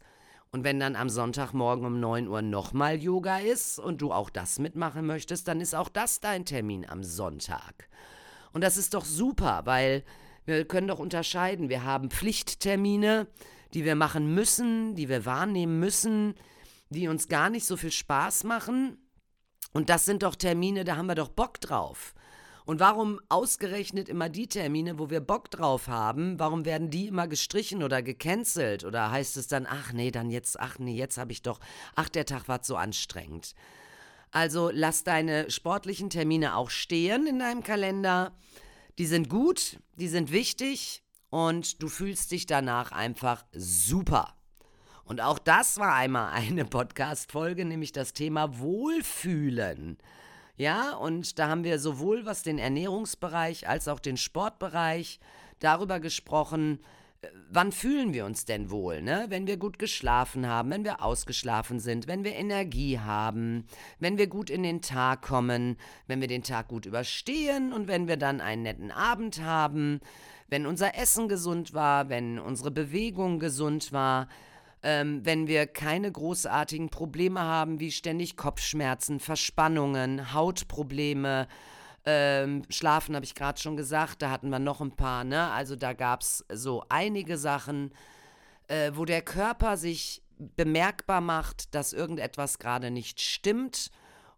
Und 0.50 0.64
wenn 0.64 0.80
dann 0.80 0.96
am 0.96 1.08
Sonntagmorgen 1.08 1.86
um 1.86 2.00
9 2.00 2.28
Uhr 2.28 2.42
nochmal 2.42 2.96
Yoga 2.96 3.38
ist 3.38 3.78
und 3.78 4.00
du 4.00 4.12
auch 4.12 4.30
das 4.30 4.58
mitmachen 4.58 5.06
möchtest, 5.06 5.48
dann 5.48 5.60
ist 5.60 5.74
auch 5.74 5.88
das 5.88 6.20
dein 6.20 6.44
Termin 6.44 6.88
am 6.88 7.02
Sonntag. 7.04 7.88
Und 8.52 8.62
das 8.62 8.76
ist 8.76 8.94
doch 8.94 9.04
super, 9.04 9.62
weil 9.64 10.04
wir 10.44 10.64
können 10.64 10.88
doch 10.88 10.98
unterscheiden. 10.98 11.68
Wir 11.68 11.84
haben 11.84 12.10
Pflichttermine, 12.10 13.26
die 13.74 13.84
wir 13.84 13.94
machen 13.94 14.34
müssen, 14.34 14.94
die 14.94 15.08
wir 15.08 15.26
wahrnehmen 15.26 15.80
müssen, 15.80 16.34
die 16.90 17.08
uns 17.08 17.28
gar 17.28 17.50
nicht 17.50 17.66
so 17.66 17.76
viel 17.76 17.90
Spaß 17.90 18.44
machen. 18.44 18.98
Und 19.72 19.90
das 19.90 20.04
sind 20.04 20.22
doch 20.22 20.36
Termine, 20.36 20.84
da 20.84 20.96
haben 20.96 21.06
wir 21.06 21.14
doch 21.14 21.28
Bock 21.28 21.60
drauf. 21.60 22.14
Und 22.64 22.80
warum 22.80 23.20
ausgerechnet 23.28 24.08
immer 24.08 24.28
die 24.28 24.48
Termine, 24.48 24.98
wo 24.98 25.08
wir 25.08 25.20
Bock 25.20 25.50
drauf 25.50 25.86
haben, 25.86 26.38
warum 26.40 26.64
werden 26.64 26.90
die 26.90 27.06
immer 27.06 27.28
gestrichen 27.28 27.84
oder 27.84 28.02
gecancelt? 28.02 28.84
Oder 28.84 29.12
heißt 29.12 29.36
es 29.36 29.46
dann, 29.46 29.66
ach 29.68 29.92
nee, 29.92 30.10
dann 30.10 30.30
jetzt, 30.30 30.58
ach 30.58 30.78
nee, 30.80 30.96
jetzt 30.96 31.16
habe 31.16 31.30
ich 31.30 31.42
doch, 31.42 31.60
ach, 31.94 32.08
der 32.08 32.26
Tag 32.26 32.48
war 32.48 32.60
so 32.62 32.76
anstrengend. 32.76 33.54
Also 34.30 34.70
lass 34.72 35.04
deine 35.04 35.50
sportlichen 35.50 36.10
Termine 36.10 36.56
auch 36.56 36.70
stehen 36.70 37.26
in 37.26 37.38
deinem 37.38 37.62
Kalender. 37.62 38.32
Die 38.98 39.06
sind 39.06 39.28
gut, 39.28 39.78
die 39.96 40.08
sind 40.08 40.32
wichtig 40.32 41.02
und 41.30 41.82
du 41.82 41.88
fühlst 41.88 42.32
dich 42.32 42.46
danach 42.46 42.92
einfach 42.92 43.44
super. 43.52 44.34
Und 45.04 45.20
auch 45.20 45.38
das 45.38 45.78
war 45.78 45.94
einmal 45.94 46.32
eine 46.32 46.64
Podcast-Folge, 46.64 47.64
nämlich 47.64 47.92
das 47.92 48.12
Thema 48.12 48.58
Wohlfühlen. 48.58 49.98
Ja, 50.56 50.94
und 50.96 51.38
da 51.38 51.48
haben 51.48 51.64
wir 51.64 51.78
sowohl 51.78 52.24
was 52.24 52.42
den 52.42 52.58
Ernährungsbereich 52.58 53.68
als 53.68 53.88
auch 53.88 54.00
den 54.00 54.16
Sportbereich 54.16 55.20
darüber 55.60 56.00
gesprochen, 56.00 56.80
wann 57.50 57.72
fühlen 57.72 58.12
wir 58.12 58.24
uns 58.24 58.44
denn 58.44 58.70
wohl, 58.70 59.02
ne? 59.02 59.26
Wenn 59.28 59.46
wir 59.46 59.56
gut 59.56 59.78
geschlafen 59.78 60.46
haben, 60.46 60.70
wenn 60.70 60.84
wir 60.84 61.02
ausgeschlafen 61.02 61.80
sind, 61.80 62.06
wenn 62.06 62.24
wir 62.24 62.34
Energie 62.34 62.98
haben, 62.98 63.66
wenn 63.98 64.18
wir 64.18 64.26
gut 64.26 64.50
in 64.50 64.62
den 64.62 64.82
Tag 64.82 65.22
kommen, 65.22 65.76
wenn 66.06 66.20
wir 66.20 66.28
den 66.28 66.42
Tag 66.42 66.68
gut 66.68 66.86
überstehen 66.86 67.72
und 67.72 67.88
wenn 67.88 68.08
wir 68.08 68.16
dann 68.16 68.40
einen 68.40 68.62
netten 68.62 68.90
Abend 68.90 69.42
haben, 69.42 70.00
wenn 70.48 70.66
unser 70.66 70.96
Essen 70.96 71.28
gesund 71.28 71.74
war, 71.74 72.08
wenn 72.08 72.38
unsere 72.38 72.70
Bewegung 72.70 73.38
gesund 73.38 73.92
war, 73.92 74.28
ähm, 74.82 75.20
wenn 75.24 75.46
wir 75.48 75.66
keine 75.66 76.12
großartigen 76.12 76.90
Probleme 76.90 77.40
haben, 77.40 77.80
wie 77.80 77.90
ständig 77.90 78.36
Kopfschmerzen, 78.36 79.18
Verspannungen, 79.18 80.32
Hautprobleme, 80.32 81.48
ähm, 82.06 82.62
Schlafen 82.70 83.14
habe 83.14 83.24
ich 83.24 83.34
gerade 83.34 83.60
schon 83.60 83.76
gesagt, 83.76 84.22
da 84.22 84.30
hatten 84.30 84.48
wir 84.48 84.58
noch 84.58 84.80
ein 84.80 84.94
paar, 84.94 85.24
ne? 85.24 85.50
Also 85.50 85.76
da 85.76 85.92
gab 85.92 86.22
es 86.22 86.44
so 86.52 86.84
einige 86.88 87.36
Sachen, 87.36 87.92
äh, 88.68 88.92
wo 88.94 89.04
der 89.04 89.22
Körper 89.22 89.76
sich 89.76 90.22
bemerkbar 90.38 91.20
macht, 91.20 91.74
dass 91.74 91.92
irgendetwas 91.92 92.58
gerade 92.58 92.90
nicht 92.90 93.20
stimmt. 93.20 93.90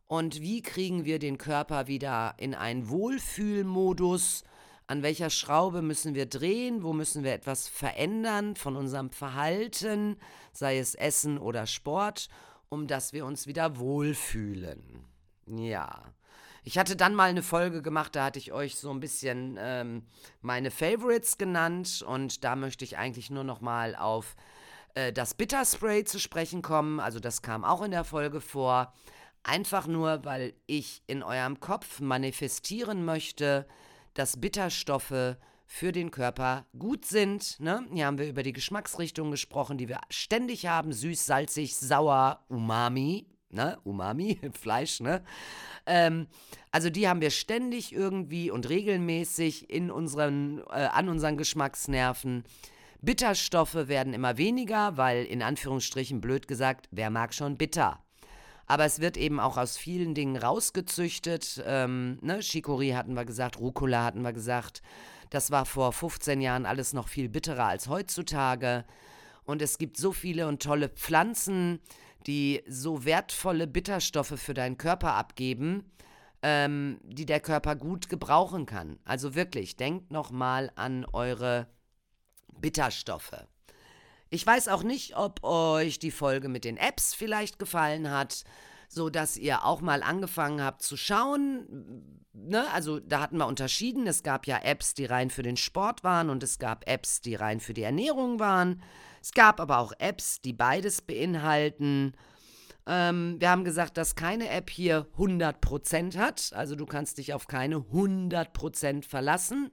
Und 0.07 0.41
wie 0.41 0.63
kriegen 0.63 1.05
wir 1.05 1.19
den 1.19 1.37
Körper 1.37 1.87
wieder 1.87 2.35
in 2.39 2.55
einen 2.55 2.89
Wohlfühlmodus? 2.89 4.45
an 4.89 5.03
welcher 5.03 5.29
Schraube 5.29 5.83
müssen 5.83 6.15
wir 6.15 6.27
drehen, 6.27 6.83
wo 6.83 6.95
müssen 6.95 7.23
wir 7.23 7.35
etwas 7.35 7.69
verändern 7.69 8.57
von 8.57 8.75
unserem 8.75 9.11
Verhalten, 9.11 10.17
sei 10.53 10.79
es 10.79 10.95
Essen 10.95 11.39
oder 11.39 11.67
Sport, 11.67 12.29
um 12.71 12.87
dass 12.87 13.13
wir 13.13 13.27
uns 13.27 13.47
wieder 13.47 13.79
wohlfühlen. 13.79 15.05
Ja. 15.47 16.03
Ich 16.65 16.79
hatte 16.79 16.97
dann 16.97 17.15
mal 17.15 17.31
eine 17.31 17.43
Folge 17.43 17.83
gemacht, 17.83 18.17
da 18.17 18.27
hatte 18.27 18.39
ich 18.39 18.53
euch 18.53 18.77
so 18.77 18.91
ein 18.91 19.01
bisschen 19.01 19.57
ähm, 19.59 20.03
meine 20.41 20.71
Favorites 20.71 21.39
genannt 21.39 22.05
und 22.07 22.45
da 22.45 22.57
möchte 22.57 22.85
ich 22.85 22.99
eigentlich 22.99 23.31
nur 23.31 23.45
noch 23.45 23.61
mal 23.61 23.97
auf 23.97 24.37
äh, 24.95 25.13
das 25.13 25.35
Bitterspray 25.35 26.05
zu 26.05 26.19
sprechen 26.19 26.63
kommen. 26.63 27.01
Also 27.01 27.21
das 27.21 27.43
kam 27.43 27.65
auch 27.65 27.83
in 27.83 27.91
der 27.91 28.05
Folge 28.05 28.41
vor. 28.41 28.93
Einfach 29.45 29.87
nur, 29.87 30.25
weil 30.25 30.53
ich 30.67 31.03
in 31.07 31.23
eurem 31.23 31.61
Kopf 31.61 32.01
manifestieren 32.01 33.05
möchte, 33.05 33.67
dass 34.15 34.41
Bitterstoffe 34.41 35.37
für 35.65 35.93
den 35.93 36.11
Körper 36.11 36.67
gut 36.79 37.05
sind. 37.05 37.61
Ne? 37.61 37.87
Hier 37.93 38.07
haben 38.07 38.19
wir 38.19 38.29
über 38.29 38.43
die 38.43 38.53
Geschmacksrichtungen 38.53 39.31
gesprochen, 39.31 39.79
die 39.79 39.89
wir 39.89 40.01
ständig 40.11 40.67
haben: 40.67 40.93
süß, 40.93 41.25
salzig, 41.25 41.77
sauer, 41.77 42.45
Umami. 42.49 43.27
Ne? 43.51 43.79
Umami, 43.85 44.39
Fleisch, 44.53 45.01
ne? 45.01 45.23
Ähm, 45.87 46.27
also 46.71 46.91
die 46.91 47.09
haben 47.09 47.21
wir 47.21 47.31
ständig 47.31 47.95
irgendwie 47.95 48.51
und 48.51 48.69
regelmäßig 48.69 49.71
in 49.71 49.91
unseren, 49.91 50.59
äh, 50.71 50.89
an 50.93 51.09
unseren 51.09 51.37
Geschmacksnerven. 51.37 52.45
Bitterstoffe 53.01 53.75
werden 53.89 54.13
immer 54.13 54.37
weniger, 54.39 54.97
weil 54.97 55.25
in 55.25 55.43
Anführungsstrichen 55.43 56.21
blöd 56.21 56.49
gesagt, 56.49 56.89
wer 56.91 57.11
mag 57.11 57.33
schon 57.33 57.57
bitter? 57.57 58.03
Aber 58.67 58.85
es 58.85 59.01
wird 59.01 59.17
eben 59.17 59.41
auch 59.41 59.57
aus 59.57 59.79
vielen 59.79 60.15
Dingen 60.15 60.37
rausgezüchtet. 60.37 61.63
Ähm, 61.65 62.19
ne? 62.21 62.41
Chicorée 62.41 62.95
hatten 62.95 63.15
wir 63.15 63.25
gesagt, 63.25 63.59
Rucola 63.59 64.05
hatten 64.05 64.23
wir 64.23 64.35
gesagt. 64.35 64.83
Das 65.31 65.51
war 65.51 65.65
vor 65.65 65.93
15 65.93 66.41
Jahren 66.41 66.67
alles 66.67 66.93
noch 66.93 67.09
viel 67.09 67.29
bitterer 67.31 67.65
als 67.67 67.89
heutzutage. 67.89 68.85
Und 69.45 69.63
es 69.63 69.79
gibt 69.79 69.97
so 69.97 70.13
viele 70.13 70.47
und 70.47 70.63
tolle 70.63 70.91
Pflanzen, 70.91 71.81
die 72.27 72.63
so 72.69 73.05
wertvolle 73.05 73.67
Bitterstoffe 73.67 74.39
für 74.39 74.55
deinen 74.55 74.79
Körper 74.79 75.15
abgeben, 75.15 75.91
ähm, 76.43 77.01
die 77.03 77.27
der 77.27 77.41
Körper 77.41 77.77
gut 77.77 78.09
gebrauchen 78.09 78.67
kann. 78.67 78.99
Also 79.05 79.35
wirklich, 79.35 79.77
denkt 79.77 80.11
nochmal 80.11 80.71
an 80.77 81.05
eure 81.13 81.69
Bitterstoffe. 82.61 83.47
Ich 84.31 84.47
weiß 84.47 84.69
auch 84.69 84.83
nicht, 84.83 85.17
ob 85.17 85.43
euch 85.43 85.99
die 85.99 86.11
Folge 86.11 86.49
mit 86.49 86.65
den 86.65 86.77
Apps 86.77 87.15
vielleicht 87.15 87.59
gefallen 87.59 88.11
hat, 88.11 88.45
so 88.89 89.11
dass 89.11 89.37
ihr 89.37 89.65
auch 89.65 89.81
mal 89.81 90.03
angefangen 90.03 90.63
habt 90.63 90.83
zu 90.83 90.97
schauen. 90.97 92.27
Ne? 92.33 92.71
Also 92.73 93.01
da 93.01 93.21
hatten 93.21 93.39
wir 93.39 93.47
unterschieden. 93.47 94.07
Es 94.07 94.23
gab 94.23 94.47
ja 94.47 94.59
Apps, 94.59 94.95
die 94.95 95.07
rein 95.07 95.31
für 95.31 95.43
den 95.43 95.57
Sport 95.57 96.05
waren 96.05 96.31
und 96.31 96.43
es 96.43 96.59
gab 96.59 96.89
Apps, 96.89 97.21
die 97.21 97.35
rein 97.35 97.61
für 97.61 97.75
die 97.75 97.83
Ernährung 97.83 98.39
waren. 98.39 98.83
Es 99.23 99.33
gab 99.33 99.61
aber 99.61 99.79
auch 99.79 99.93
Apps, 99.99 100.41
die 100.41 100.53
beides 100.53 101.03
beinhalten. 101.03 102.13
Ähm, 102.87 103.37
wir 103.39 103.51
haben 103.51 103.65
gesagt, 103.65 103.97
dass 103.97 104.15
keine 104.15 104.49
App 104.49 104.71
hier 104.71 105.07
100% 105.19 106.17
hat. 106.17 106.53
Also 106.55 106.75
du 106.75 106.87
kannst 106.87 107.19
dich 107.19 107.35
auf 107.35 107.47
keine 107.47 107.77
100% 107.77 109.07
verlassen. 109.07 109.71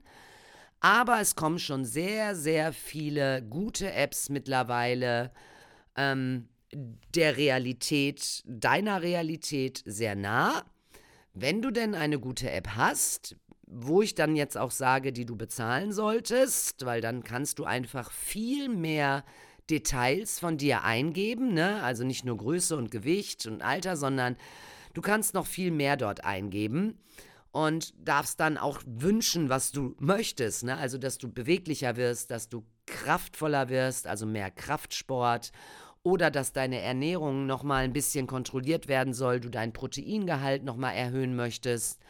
Aber 0.80 1.20
es 1.20 1.34
kommen 1.34 1.58
schon 1.58 1.84
sehr, 1.84 2.36
sehr 2.36 2.72
viele 2.72 3.42
gute 3.42 3.92
Apps 3.92 4.28
mittlerweile 4.28 5.32
ähm, 5.96 6.48
der 7.14 7.36
Realität, 7.36 8.42
deiner 8.46 9.02
Realität 9.02 9.82
sehr 9.86 10.14
nah. 10.14 10.64
Wenn 11.32 11.62
du 11.62 11.70
denn 11.70 11.94
eine 11.94 12.18
gute 12.18 12.50
App 12.50 12.68
hast, 12.76 13.36
wo 13.66 14.02
ich 14.02 14.14
dann 14.14 14.36
jetzt 14.36 14.56
auch 14.56 14.70
sage, 14.70 15.12
die 15.12 15.26
du 15.26 15.36
bezahlen 15.36 15.92
solltest, 15.92 16.86
weil 16.86 17.00
dann 17.00 17.24
kannst 17.24 17.58
du 17.58 17.64
einfach 17.64 18.10
viel 18.10 18.68
mehr 18.68 19.24
Details 19.68 20.38
von 20.38 20.56
dir 20.56 20.84
eingeben, 20.84 21.52
ne? 21.52 21.82
Also 21.82 22.04
nicht 22.04 22.24
nur 22.24 22.36
Größe 22.36 22.76
und 22.76 22.90
Gewicht 22.90 23.46
und 23.46 23.62
Alter, 23.62 23.96
sondern 23.96 24.36
du 24.94 25.02
kannst 25.02 25.34
noch 25.34 25.46
viel 25.46 25.72
mehr 25.72 25.96
dort 25.96 26.24
eingeben 26.24 27.00
und 27.50 27.94
darfst 28.06 28.38
dann 28.38 28.58
auch 28.58 28.82
wünschen, 28.84 29.48
was 29.48 29.72
du 29.72 29.96
möchtest. 29.98 30.64
Ne? 30.64 30.76
Also, 30.76 30.98
dass 30.98 31.16
du 31.16 31.32
beweglicher 31.32 31.96
wirst, 31.96 32.30
dass 32.30 32.48
du 32.48 32.64
kraftvoller 32.86 33.70
wirst, 33.70 34.06
also 34.06 34.26
mehr 34.26 34.50
Kraftsport 34.50 35.52
oder 36.02 36.30
dass 36.30 36.52
deine 36.52 36.80
Ernährung 36.80 37.46
nochmal 37.46 37.84
ein 37.84 37.92
bisschen 37.92 38.26
kontrolliert 38.26 38.88
werden 38.88 39.12
soll, 39.12 39.40
du 39.40 39.48
dein 39.48 39.72
Proteingehalt 39.72 40.64
nochmal 40.64 40.94
erhöhen 40.94 41.34
möchtest. 41.34 42.00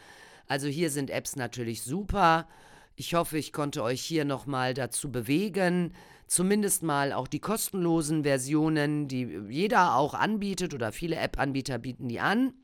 Also 0.47 0.69
hier 0.69 0.91
sind 0.91 1.11
Apps 1.11 1.37
natürlich 1.37 1.83
super. 1.83 2.47
Ich 2.95 3.15
hoffe, 3.15 3.39
ich 3.39 3.53
konnte 3.53 3.83
euch 3.83 4.01
hier 4.01 4.25
nochmal 4.25 4.73
dazu 4.73 5.13
bewegen, 5.13 5.93
zumindest 6.27 6.83
mal 6.83 7.13
auch 7.13 7.29
die 7.29 7.41
kostenlosen 7.41 8.23
Versionen, 8.23 9.07
die 9.09 9.25
jeder 9.49 9.97
auch 9.97 10.15
anbietet 10.15 10.73
oder 10.73 10.93
viele 10.93 11.17
App-Anbieter 11.17 11.79
bieten 11.79 12.09
die 12.09 12.21
an, 12.21 12.55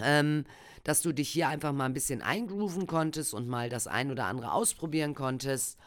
ähm, 0.00 0.44
dass 0.84 1.02
du 1.02 1.12
dich 1.12 1.28
hier 1.28 1.48
einfach 1.48 1.72
mal 1.72 1.86
ein 1.86 1.94
bisschen 1.94 2.22
eingrooven 2.22 2.86
konntest 2.86 3.34
und 3.34 3.48
mal 3.48 3.68
das 3.68 3.86
ein 3.86 4.10
oder 4.10 4.26
andere 4.26 4.52
ausprobieren 4.52 5.14
konntest. 5.14 5.78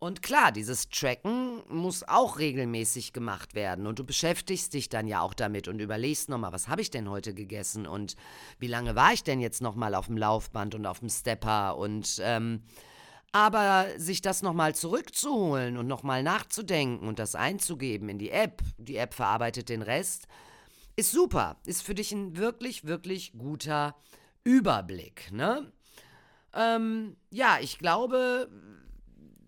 Und 0.00 0.22
klar, 0.22 0.52
dieses 0.52 0.88
Tracken 0.90 1.62
muss 1.68 2.06
auch 2.06 2.38
regelmäßig 2.38 3.12
gemacht 3.12 3.54
werden. 3.54 3.86
Und 3.86 3.98
du 3.98 4.04
beschäftigst 4.04 4.72
dich 4.74 4.88
dann 4.88 5.08
ja 5.08 5.20
auch 5.20 5.34
damit 5.34 5.66
und 5.66 5.80
überlegst 5.80 6.28
nochmal, 6.28 6.52
was 6.52 6.68
habe 6.68 6.82
ich 6.82 6.90
denn 6.90 7.10
heute 7.10 7.34
gegessen 7.34 7.86
und 7.86 8.14
wie 8.60 8.68
lange 8.68 8.94
war 8.94 9.12
ich 9.12 9.24
denn 9.24 9.40
jetzt 9.40 9.60
nochmal 9.60 9.96
auf 9.96 10.06
dem 10.06 10.16
Laufband 10.16 10.76
und 10.76 10.86
auf 10.86 11.00
dem 11.00 11.08
Stepper 11.08 11.76
und 11.76 12.20
ähm, 12.22 12.62
aber 13.32 13.86
sich 13.96 14.22
das 14.22 14.42
nochmal 14.42 14.74
zurückzuholen 14.74 15.76
und 15.76 15.86
nochmal 15.86 16.22
nachzudenken 16.22 17.06
und 17.06 17.18
das 17.18 17.34
einzugeben 17.34 18.08
in 18.08 18.18
die 18.18 18.30
App, 18.30 18.62
die 18.78 18.96
App 18.96 19.14
verarbeitet 19.14 19.68
den 19.68 19.82
Rest, 19.82 20.28
ist 20.96 21.12
super. 21.12 21.56
Ist 21.66 21.82
für 21.82 21.94
dich 21.94 22.12
ein 22.12 22.36
wirklich, 22.36 22.86
wirklich 22.86 23.32
guter 23.36 23.96
Überblick. 24.44 25.30
Ne? 25.32 25.70
Ähm, 26.54 27.16
ja, 27.30 27.58
ich 27.60 27.78
glaube, 27.78 28.48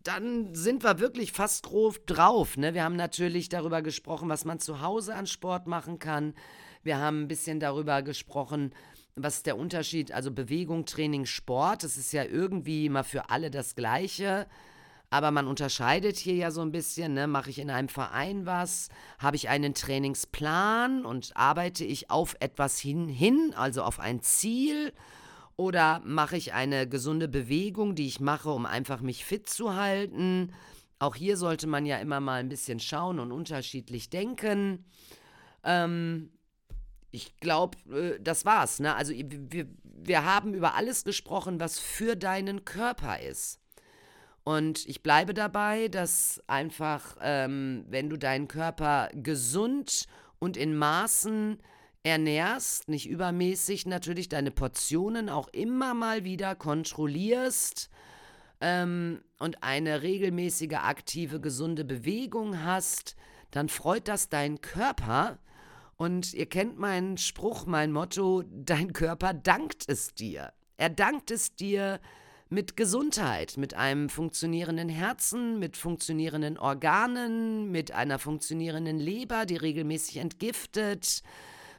dann 0.02 0.54
sind 0.54 0.82
wir 0.82 0.98
wirklich 0.98 1.32
fast 1.32 1.64
grob 1.64 2.06
drauf. 2.06 2.56
Ne? 2.56 2.74
Wir 2.74 2.84
haben 2.84 2.96
natürlich 2.96 3.48
darüber 3.48 3.82
gesprochen, 3.82 4.28
was 4.28 4.44
man 4.44 4.58
zu 4.58 4.80
Hause 4.80 5.14
an 5.14 5.26
Sport 5.26 5.66
machen 5.66 5.98
kann. 5.98 6.34
Wir 6.82 6.98
haben 6.98 7.22
ein 7.22 7.28
bisschen 7.28 7.60
darüber 7.60 8.02
gesprochen, 8.02 8.72
was 9.16 9.36
ist 9.36 9.46
der 9.46 9.58
Unterschied, 9.58 10.12
also 10.12 10.30
Bewegung, 10.30 10.86
Training, 10.86 11.26
Sport. 11.26 11.84
Das 11.84 11.96
ist 11.96 12.12
ja 12.12 12.24
irgendwie 12.24 12.86
immer 12.86 13.04
für 13.04 13.28
alle 13.28 13.50
das 13.50 13.74
Gleiche. 13.74 14.46
Aber 15.10 15.32
man 15.32 15.48
unterscheidet 15.48 16.16
hier 16.16 16.34
ja 16.34 16.50
so 16.52 16.62
ein 16.62 16.70
bisschen, 16.70 17.14
ne? 17.14 17.26
mache 17.26 17.50
ich 17.50 17.58
in 17.58 17.68
einem 17.68 17.88
Verein 17.88 18.46
was, 18.46 18.88
habe 19.18 19.34
ich 19.34 19.48
einen 19.48 19.74
Trainingsplan 19.74 21.04
und 21.04 21.32
arbeite 21.34 21.84
ich 21.84 22.10
auf 22.10 22.36
etwas 22.38 22.78
hin, 22.78 23.08
hin 23.08 23.52
also 23.56 23.82
auf 23.82 23.98
ein 23.98 24.22
Ziel 24.22 24.92
oder 25.60 26.00
mache 26.06 26.38
ich 26.38 26.54
eine 26.54 26.88
gesunde 26.88 27.28
Bewegung, 27.28 27.94
die 27.94 28.06
ich 28.06 28.18
mache, 28.18 28.48
um 28.48 28.64
einfach 28.64 29.02
mich 29.02 29.26
fit 29.26 29.46
zu 29.46 29.74
halten? 29.74 30.54
Auch 30.98 31.14
hier 31.14 31.36
sollte 31.36 31.66
man 31.66 31.84
ja 31.84 31.98
immer 31.98 32.18
mal 32.18 32.40
ein 32.40 32.48
bisschen 32.48 32.80
schauen 32.80 33.20
und 33.20 33.30
unterschiedlich 33.30 34.08
denken. 34.08 34.86
Ähm, 35.62 36.30
ich 37.10 37.36
glaube, 37.40 37.76
äh, 37.92 38.18
das 38.22 38.46
war's. 38.46 38.80
Ne? 38.80 38.94
Also 38.94 39.12
wir, 39.12 39.66
wir 39.84 40.24
haben 40.24 40.54
über 40.54 40.76
alles 40.76 41.04
gesprochen, 41.04 41.60
was 41.60 41.78
für 41.78 42.16
deinen 42.16 42.64
Körper 42.64 43.20
ist. 43.20 43.60
Und 44.44 44.88
ich 44.88 45.02
bleibe 45.02 45.34
dabei, 45.34 45.88
dass 45.88 46.42
einfach, 46.46 47.18
ähm, 47.20 47.84
wenn 47.86 48.08
du 48.08 48.16
deinen 48.16 48.48
Körper 48.48 49.10
gesund 49.12 50.06
und 50.38 50.56
in 50.56 50.74
Maßen 50.74 51.60
ernährst, 52.02 52.88
nicht 52.88 53.08
übermäßig 53.08 53.86
natürlich 53.86 54.28
deine 54.28 54.50
Portionen 54.50 55.28
auch 55.28 55.48
immer 55.48 55.94
mal 55.94 56.24
wieder 56.24 56.54
kontrollierst 56.54 57.90
ähm, 58.60 59.22
und 59.38 59.62
eine 59.62 60.02
regelmäßige, 60.02 60.74
aktive, 60.74 61.40
gesunde 61.40 61.84
Bewegung 61.84 62.62
hast, 62.62 63.16
dann 63.50 63.68
freut 63.68 64.08
das 64.08 64.28
deinen 64.28 64.60
Körper. 64.60 65.38
Und 65.96 66.32
ihr 66.32 66.46
kennt 66.46 66.78
meinen 66.78 67.18
Spruch, 67.18 67.66
mein 67.66 67.92
Motto, 67.92 68.42
dein 68.50 68.94
Körper 68.94 69.34
dankt 69.34 69.84
es 69.86 70.14
dir. 70.14 70.52
Er 70.78 70.88
dankt 70.88 71.30
es 71.30 71.56
dir 71.56 72.00
mit 72.48 72.76
Gesundheit, 72.76 73.58
mit 73.58 73.74
einem 73.74 74.08
funktionierenden 74.08 74.88
Herzen, 74.88 75.58
mit 75.58 75.76
funktionierenden 75.76 76.58
Organen, 76.58 77.70
mit 77.70 77.92
einer 77.92 78.18
funktionierenden 78.18 78.98
Leber, 78.98 79.44
die 79.44 79.56
regelmäßig 79.56 80.16
entgiftet, 80.16 81.22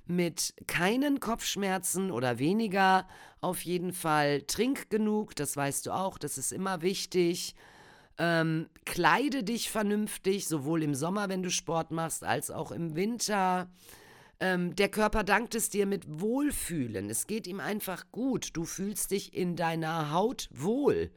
mit 0.05 0.53
keinen 0.67 1.19
Kopfschmerzen 1.19 2.11
oder 2.11 2.39
weniger. 2.39 3.07
Auf 3.39 3.61
jeden 3.61 3.93
Fall 3.93 4.41
trink 4.43 4.89
genug, 4.89 5.35
das 5.35 5.55
weißt 5.55 5.87
du 5.87 5.91
auch, 5.91 6.17
das 6.17 6.37
ist 6.37 6.51
immer 6.51 6.81
wichtig. 6.81 7.55
Ähm, 8.17 8.67
kleide 8.85 9.43
dich 9.43 9.71
vernünftig, 9.71 10.47
sowohl 10.47 10.83
im 10.83 10.93
Sommer, 10.93 11.29
wenn 11.29 11.43
du 11.43 11.49
Sport 11.49 11.91
machst, 11.91 12.23
als 12.23 12.51
auch 12.51 12.71
im 12.71 12.95
Winter. 12.95 13.69
Ähm, 14.39 14.75
der 14.75 14.89
Körper 14.89 15.23
dankt 15.23 15.55
es 15.55 15.69
dir 15.69 15.85
mit 15.85 16.19
Wohlfühlen. 16.19 17.09
Es 17.09 17.27
geht 17.27 17.47
ihm 17.47 17.59
einfach 17.59 18.05
gut. 18.11 18.49
Du 18.53 18.65
fühlst 18.65 19.11
dich 19.11 19.33
in 19.33 19.55
deiner 19.55 20.11
Haut 20.11 20.49
wohl. 20.51 21.11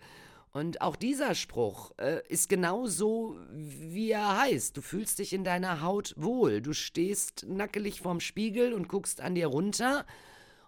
Und 0.56 0.82
auch 0.82 0.94
dieser 0.94 1.34
Spruch 1.34 1.90
äh, 1.98 2.20
ist 2.28 2.48
genau 2.48 2.86
so, 2.86 3.36
wie 3.50 4.12
er 4.12 4.38
heißt. 4.38 4.76
Du 4.76 4.82
fühlst 4.82 5.18
dich 5.18 5.32
in 5.32 5.42
deiner 5.42 5.82
Haut 5.82 6.14
wohl. 6.16 6.62
Du 6.62 6.72
stehst 6.72 7.44
nackelig 7.48 8.00
vorm 8.00 8.20
Spiegel 8.20 8.72
und 8.72 8.86
guckst 8.86 9.20
an 9.20 9.34
dir 9.34 9.48
runter. 9.48 10.06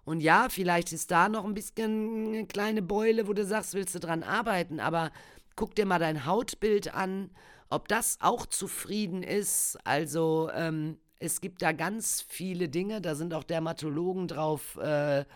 Und 0.04 0.22
ja, 0.22 0.48
vielleicht 0.50 0.92
ist 0.92 1.12
da 1.12 1.28
noch 1.28 1.44
ein 1.44 1.54
bisschen 1.54 2.34
eine 2.34 2.46
kleine 2.46 2.82
Beule, 2.82 3.28
wo 3.28 3.32
du 3.32 3.44
sagst, 3.44 3.74
willst 3.74 3.94
du 3.94 4.00
dran 4.00 4.24
arbeiten. 4.24 4.80
Aber 4.80 5.12
guck 5.54 5.76
dir 5.76 5.86
mal 5.86 6.00
dein 6.00 6.26
Hautbild 6.26 6.92
an, 6.92 7.30
ob 7.70 7.86
das 7.86 8.18
auch 8.20 8.46
zufrieden 8.46 9.22
ist. 9.22 9.78
Also 9.84 10.50
ähm, 10.52 10.98
es 11.20 11.40
gibt 11.40 11.62
da 11.62 11.70
ganz 11.70 12.24
viele 12.26 12.68
Dinge, 12.68 13.00
da 13.00 13.14
sind 13.14 13.32
auch 13.32 13.44
Dermatologen 13.44 14.26
drauf. 14.26 14.78
Äh, 14.78 15.26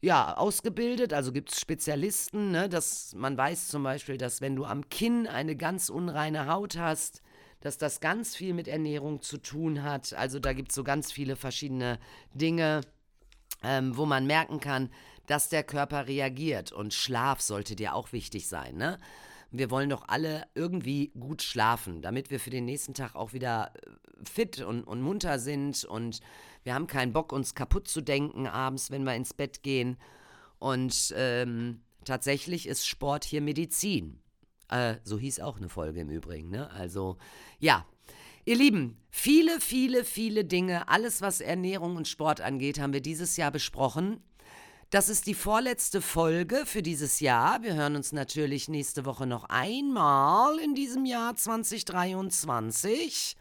ja, 0.00 0.36
ausgebildet, 0.36 1.12
also 1.12 1.32
gibt 1.32 1.52
es 1.52 1.60
Spezialisten, 1.60 2.50
ne, 2.50 2.68
dass 2.68 3.14
man 3.14 3.36
weiß 3.36 3.68
zum 3.68 3.82
Beispiel, 3.82 4.16
dass 4.16 4.40
wenn 4.40 4.56
du 4.56 4.64
am 4.64 4.88
Kinn 4.88 5.26
eine 5.26 5.56
ganz 5.56 5.90
unreine 5.90 6.46
Haut 6.46 6.78
hast, 6.78 7.22
dass 7.60 7.76
das 7.76 8.00
ganz 8.00 8.34
viel 8.34 8.54
mit 8.54 8.68
Ernährung 8.68 9.20
zu 9.20 9.36
tun 9.36 9.82
hat. 9.82 10.14
Also 10.14 10.38
da 10.38 10.54
gibt 10.54 10.70
es 10.70 10.74
so 10.74 10.84
ganz 10.84 11.12
viele 11.12 11.36
verschiedene 11.36 11.98
Dinge, 12.32 12.80
ähm, 13.62 13.96
wo 13.96 14.06
man 14.06 14.26
merken 14.26 14.60
kann, 14.60 14.90
dass 15.26 15.50
der 15.50 15.62
Körper 15.62 16.06
reagiert. 16.06 16.72
Und 16.72 16.94
Schlaf 16.94 17.42
sollte 17.42 17.76
dir 17.76 17.94
auch 17.94 18.12
wichtig 18.12 18.48
sein, 18.48 18.76
ne? 18.76 18.98
Wir 19.50 19.70
wollen 19.70 19.90
doch 19.90 20.04
alle 20.08 20.44
irgendwie 20.54 21.08
gut 21.18 21.42
schlafen, 21.42 22.02
damit 22.02 22.30
wir 22.30 22.38
für 22.38 22.50
den 22.50 22.64
nächsten 22.64 22.94
Tag 22.94 23.14
auch 23.14 23.32
wieder 23.32 23.72
äh, 23.74 24.24
fit 24.24 24.60
und, 24.60 24.84
und 24.84 25.02
munter 25.02 25.38
sind 25.38 25.84
und 25.84 26.20
wir 26.62 26.74
haben 26.74 26.86
keinen 26.86 27.12
Bock, 27.12 27.32
uns 27.32 27.54
kaputt 27.54 27.88
zu 27.88 28.00
denken 28.00 28.46
abends, 28.46 28.90
wenn 28.90 29.04
wir 29.04 29.14
ins 29.14 29.32
Bett 29.34 29.62
gehen. 29.62 29.96
Und 30.58 31.14
ähm, 31.16 31.80
tatsächlich 32.04 32.68
ist 32.68 32.86
Sport 32.86 33.24
hier 33.24 33.40
Medizin. 33.40 34.20
Äh, 34.68 34.96
so 35.04 35.18
hieß 35.18 35.40
auch 35.40 35.56
eine 35.56 35.70
Folge 35.70 36.00
im 36.00 36.10
Übrigen. 36.10 36.50
Ne? 36.50 36.70
Also 36.70 37.16
ja, 37.58 37.86
Ihr 38.46 38.56
Lieben, 38.56 38.96
viele, 39.10 39.60
viele, 39.60 40.04
viele 40.04 40.44
Dinge, 40.44 40.88
alles 40.88 41.20
was 41.20 41.40
Ernährung 41.40 41.96
und 41.96 42.08
Sport 42.08 42.40
angeht, 42.40 42.80
haben 42.80 42.92
wir 42.92 43.02
dieses 43.02 43.36
Jahr 43.36 43.50
besprochen. 43.50 44.22
Das 44.90 45.08
ist 45.08 45.26
die 45.28 45.34
vorletzte 45.34 46.02
Folge 46.02 46.64
für 46.66 46.82
dieses 46.82 47.20
Jahr. 47.20 47.62
Wir 47.62 47.74
hören 47.74 47.94
uns 47.94 48.10
natürlich 48.10 48.68
nächste 48.68 49.04
Woche 49.04 49.24
noch 49.24 49.44
einmal 49.44 50.58
in 50.58 50.74
diesem 50.74 51.04
Jahr 51.04 51.36
2023. 51.36 53.36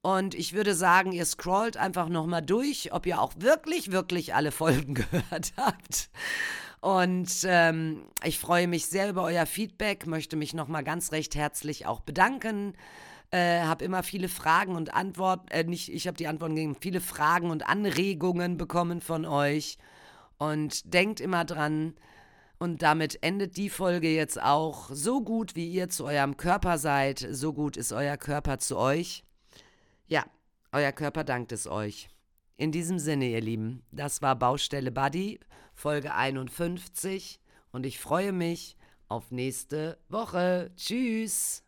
Und 0.00 0.36
ich 0.36 0.52
würde 0.52 0.76
sagen, 0.76 1.10
ihr 1.10 1.24
scrollt 1.24 1.76
einfach 1.76 2.08
nochmal 2.08 2.42
durch, 2.42 2.92
ob 2.92 3.04
ihr 3.06 3.20
auch 3.20 3.32
wirklich, 3.38 3.90
wirklich 3.90 4.32
alle 4.32 4.52
Folgen 4.52 4.94
gehört 5.10 5.54
habt. 5.56 6.08
Und 6.80 7.32
ähm, 7.46 8.04
ich 8.22 8.38
freue 8.38 8.68
mich 8.68 8.86
sehr 8.86 9.10
über 9.10 9.24
euer 9.24 9.46
Feedback, 9.46 10.06
möchte 10.06 10.36
mich 10.36 10.54
nochmal 10.54 10.84
ganz 10.84 11.10
recht 11.10 11.34
herzlich 11.34 11.86
auch 11.86 11.98
bedanken. 11.98 12.74
Äh, 13.32 13.62
habe 13.62 13.84
immer 13.84 14.04
viele 14.04 14.28
Fragen 14.28 14.76
und 14.76 14.94
Antworten, 14.94 15.48
äh, 15.48 15.64
nicht, 15.64 15.92
ich 15.92 16.06
habe 16.06 16.16
die 16.16 16.28
Antworten 16.28 16.54
gegeben, 16.54 16.76
viele 16.78 17.00
Fragen 17.00 17.50
und 17.50 17.66
Anregungen 17.66 18.56
bekommen 18.56 19.00
von 19.00 19.26
euch. 19.26 19.76
Und 20.40 20.92
denkt 20.94 21.20
immer 21.20 21.44
dran, 21.44 21.94
und 22.58 22.82
damit 22.82 23.22
endet 23.22 23.56
die 23.56 23.70
Folge 23.70 24.08
jetzt 24.14 24.40
auch. 24.40 24.90
So 24.92 25.22
gut 25.22 25.56
wie 25.56 25.70
ihr 25.70 25.88
zu 25.88 26.04
eurem 26.04 26.36
Körper 26.36 26.76
seid, 26.76 27.26
so 27.30 27.54
gut 27.54 27.78
ist 27.78 27.92
euer 27.92 28.18
Körper 28.18 28.58
zu 28.58 28.76
euch. 28.76 29.24
Ja, 30.08 30.24
euer 30.72 30.92
Körper 30.92 31.24
dankt 31.24 31.52
es 31.52 31.66
euch. 31.66 32.08
In 32.58 32.70
diesem 32.70 32.98
Sinne, 32.98 33.28
ihr 33.28 33.40
Lieben, 33.40 33.82
das 33.92 34.20
war 34.20 34.36
Baustelle 34.36 34.92
Buddy, 34.92 35.40
Folge 35.72 36.14
51 36.14 37.40
und 37.72 37.86
ich 37.86 37.98
freue 37.98 38.32
mich 38.32 38.76
auf 39.08 39.30
nächste 39.30 39.98
Woche. 40.10 40.70
Tschüss! 40.76 41.62